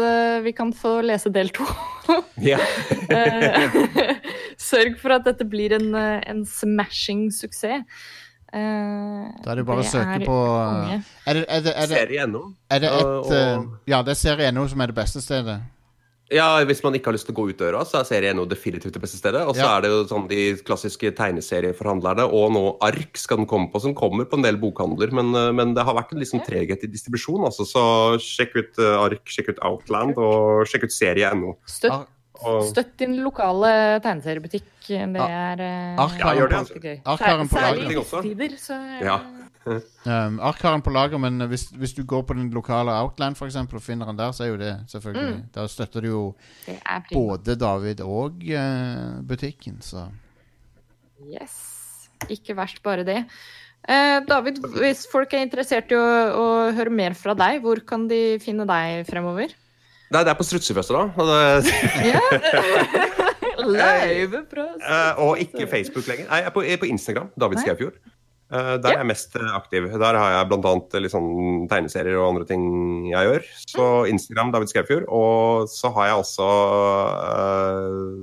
[0.47, 1.67] vi kan få lese del to.
[2.51, 2.59] Ja.
[3.11, 4.17] Eh,
[4.61, 7.83] Sørg for at dette blir en, en smashing suksess.
[8.53, 10.37] Eh, Da er det bare å søke er på.
[11.27, 12.41] Er det, er det, er det, Serie ennå.
[12.71, 15.59] er det et Og- Ja, det er serie.no som er det beste stedet.
[16.31, 18.45] Ja, Hvis man ikke har lyst til å gå ut døra, så er serie NO
[18.47, 19.43] definitivt det beste stedet.
[19.49, 19.79] Og så Ja.
[19.79, 23.95] er det jo sånn de klassiske tegneserieforhandlerne, og nå Ark skal den komme på, som
[23.95, 25.11] kommer på en del bokhandler.
[25.13, 27.67] Men, eh, men det har vært en liksom treghet i distribusjon, altså.
[27.67, 27.83] Så
[28.23, 31.57] sjekk ut eh, Ark, sjekk ut Outland, og sjekk ut serie NO.
[31.67, 32.07] Støtt,
[32.71, 34.63] støtt din lokale tegneseriebutikk.
[34.87, 37.01] Det er eh, Ark gøy.
[37.05, 37.91] Ark har en på Særlig lager.
[37.91, 39.19] i disse tider, så Ja.
[39.67, 43.37] Um, Ark har den på lager, men hvis, hvis du går på den lokale Outland
[43.37, 45.43] for eksempel, og finner den der, så er jo det selvfølgelig Mm.
[45.55, 46.35] Da støtter du jo
[47.13, 50.09] både David og uh, butikken, så
[51.21, 52.09] Yes.
[52.29, 53.25] Ikke verst, bare det.
[53.89, 56.05] Uh, David, hvis folk er interessert i å,
[56.37, 56.47] å
[56.77, 59.53] høre mer fra deg, hvor kan de finne deg fremover?
[60.11, 61.03] Nei, det er på Strutsefjøset, da.
[61.17, 61.37] Og, det,
[63.61, 66.27] Live eh, og ikke Facebook lenger.
[66.27, 67.29] Nei, jeg er på, jeg er på Instagram.
[67.41, 67.61] David.
[67.63, 68.01] Skaufjord.
[68.51, 69.85] Eh, der er jeg mest eh, aktiv.
[69.95, 70.73] Der har jeg bl.a.
[70.99, 72.65] litt sånn tegneserier og andre ting
[73.13, 73.45] jeg gjør.
[73.71, 75.05] Så Instagram David Skaufjord.
[75.07, 76.49] Og så har jeg også
[77.31, 78.21] eh,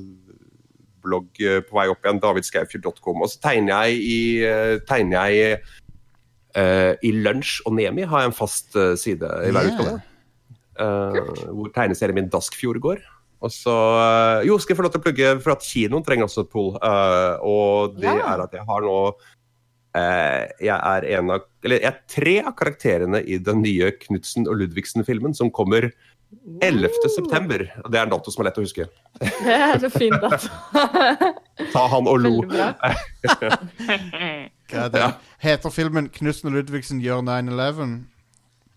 [1.07, 3.23] blogg eh, på vei opp igjen, davidskaufjord.com.
[3.23, 5.61] Og så tegner jeg i, eh, tegner jeg
[6.57, 9.78] eh, i Lunsj og Nemi har jeg en fast eh, side i hver Yeah.
[9.78, 10.01] utgave.
[10.78, 12.99] Eh, hvor tegneserien min Daskfjord går.
[13.41, 16.28] Og så eh, Jo, skal jeg få lov til å plugge, for at kinoen trenger
[16.28, 16.75] også et pool.
[16.82, 18.34] eh, og det Ja.
[18.36, 19.23] er at jeg har nå eh,
[20.62, 24.60] Jeg er en av Eller jeg er tre av karakterene i den nye Knutsen og
[24.62, 25.89] Ludvigsen-filmen som kommer
[26.62, 26.89] 11.
[27.16, 27.64] september.
[27.84, 28.88] Og Det er en dato som er lett å huske.
[29.22, 30.38] Det er så fint da.
[31.74, 32.36] Ta han og lo.
[34.68, 35.06] Er det?
[35.39, 38.04] Heter filmen 'Knutsen og Ludvigsen gjør 9-11'?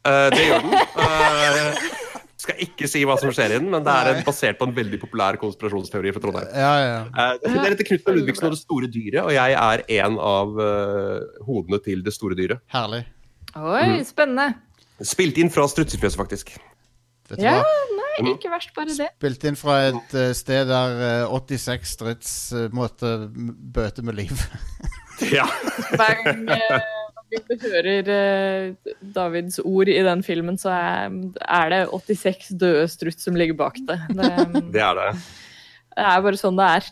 [0.06, 0.74] Uh, det gjør den.
[0.78, 2.09] Eh,
[2.40, 4.74] skal ikke si hva som skjer i den, men det er en, basert på en
[4.76, 6.48] veldig populær konspirasjonsteori fra Trondheim.
[6.56, 6.98] Ja, ja.
[7.12, 10.56] Uh, det heter Knut og Ludvigsen og det store dyret, og jeg er en av
[10.56, 12.64] uh, hodene til det store dyret.
[12.72, 13.04] Herlig.
[13.58, 14.52] Oi, spennende.
[15.04, 16.52] Spilt inn fra Strutsefjøset, faktisk.
[17.30, 17.74] Vet du Ja, hva?
[17.96, 19.08] nei, ikke verst, bare det.
[19.18, 24.46] Spilt inn fra et uh, sted der eh, 86 struts uh, måtte bøte med liv.
[25.20, 25.44] Ja.
[25.92, 26.22] Hver
[27.36, 31.14] eh, hører eh, Davids ord i den filmen, så er,
[31.46, 33.98] er det 86 døde strutt som ligger bak det.
[34.10, 34.30] Det,
[34.74, 35.08] Det er det.
[35.96, 36.90] det er bare sånn det er.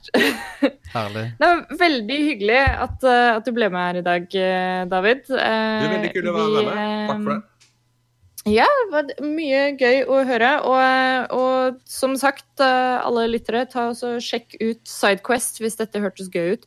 [0.95, 1.27] Herlig.
[1.41, 5.25] Det var veldig hyggelig at, eh, at du ble med her i dag, eh, David.
[5.29, 7.09] Det er veldig kult å være med.
[7.13, 7.41] Takk for det.
[8.49, 10.53] Ja, det var mye gøy å høre.
[10.65, 16.55] Og, og som sagt, alle lyttere, ta og sjekk ut Sidequest hvis dette hørtes gøy
[16.57, 16.65] ut.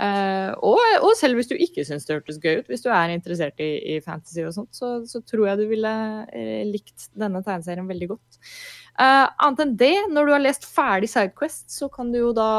[0.00, 3.12] Eh, og, og selv hvis du ikke syns det hørtes gøy ut, hvis du er
[3.12, 5.92] interessert i, i fantasy og sånt, så, så tror jeg du ville
[6.28, 8.40] uh, likt denne tegneserien veldig godt.
[8.96, 12.52] Uh, annet enn det, når du har lest ferdig Sidequest, så kan du jo da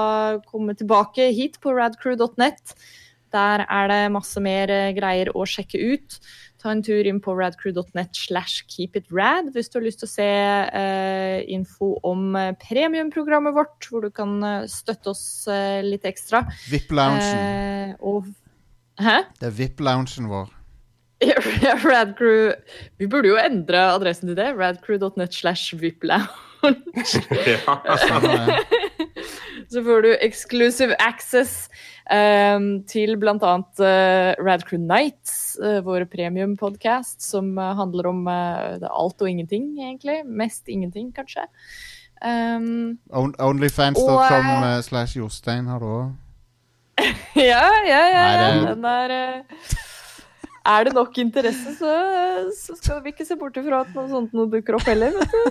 [0.50, 2.76] komme tilbake hit på radcrew.net.
[3.34, 6.20] Der er det masse mer greier å sjekke ut.
[6.64, 10.28] Ta en tur inn på radcrew.net slash keepitrad hvis du har lyst til å se
[10.72, 16.46] uh, info om eh, premiumprogrammet vårt, hvor du kan eh, støtte oss uh, litt ekstra.
[16.72, 17.20] VIP-loungen.
[17.20, 18.32] Eh, og
[19.02, 19.18] Hæ?
[19.42, 20.48] Det er VIP-loungen vår.
[21.90, 22.54] Radcrew
[23.00, 24.56] Vi burde jo endre adressen til det.
[24.56, 26.32] Radcrew.net slash viplounge.
[29.72, 31.70] Så får du exclusive access
[32.90, 33.36] til bl.a.
[33.80, 40.20] Uh, Radcrew Nights, uh, vår premiumpodkast, som uh, handler om alt og ingenting, egentlig.
[40.26, 41.46] Mest ingenting, kanskje.
[42.24, 46.12] Um, Onlyfans.com Og, eh, slash Jostein har du òg.
[47.36, 48.28] ja, ja, ja.
[48.32, 48.52] Ja.
[48.62, 49.14] det- Den er
[50.66, 51.92] Er det nok interesse, så,
[52.56, 55.32] så skal vi ikke se bort ifra at noe sånt noe dukker opp heller, vet
[55.34, 55.44] du.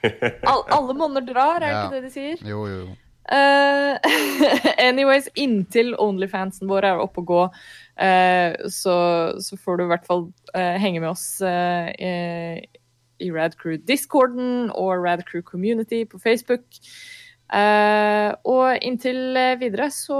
[0.48, 1.82] All, alle monner drar, er Ja.
[1.84, 2.40] ikke det de sier?
[2.48, 2.86] Jo, jo.
[3.30, 3.94] Uh,
[4.88, 8.96] anyways, inntil Onlyfansen vår er oppe og gå, uh, så,
[9.38, 10.24] så, får du i hvert fall
[10.56, 11.26] uh, henge med oss
[13.20, 16.64] i Radcrew Discorden og Radcrew Community på Facebook.
[17.50, 20.18] og inntil videre så,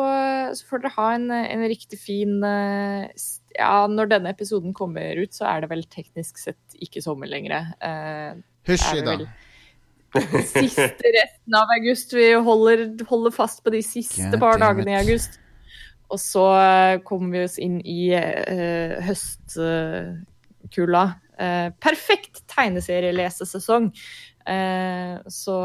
[0.54, 5.46] så, får dere ha en, en riktig fin Ja, når denne episoden kommer ut, så
[5.48, 7.72] er det vel teknisk sett ikke sommer lenger.
[8.68, 9.16] Hysj, da
[10.54, 12.14] siste resten av august.
[12.16, 15.40] Vi holder, holder fast på de siste par dagene i august.
[16.10, 21.04] Og så eh, kommer vi oss inn i uh, høstkulda.
[21.40, 23.92] Uh, perfekt tegneserielesesesong.
[24.40, 25.56] Uh, så,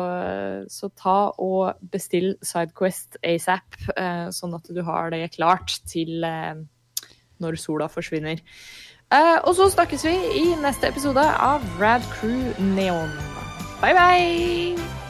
[0.70, 6.26] så, ta og bestill Sidequest asap, uh, sånn at du har det klart til
[7.42, 8.40] når sola forsvinner.
[9.44, 13.35] og så snakkes vi i neste episode av Rad Crew Neon.
[13.82, 15.05] 拜拜。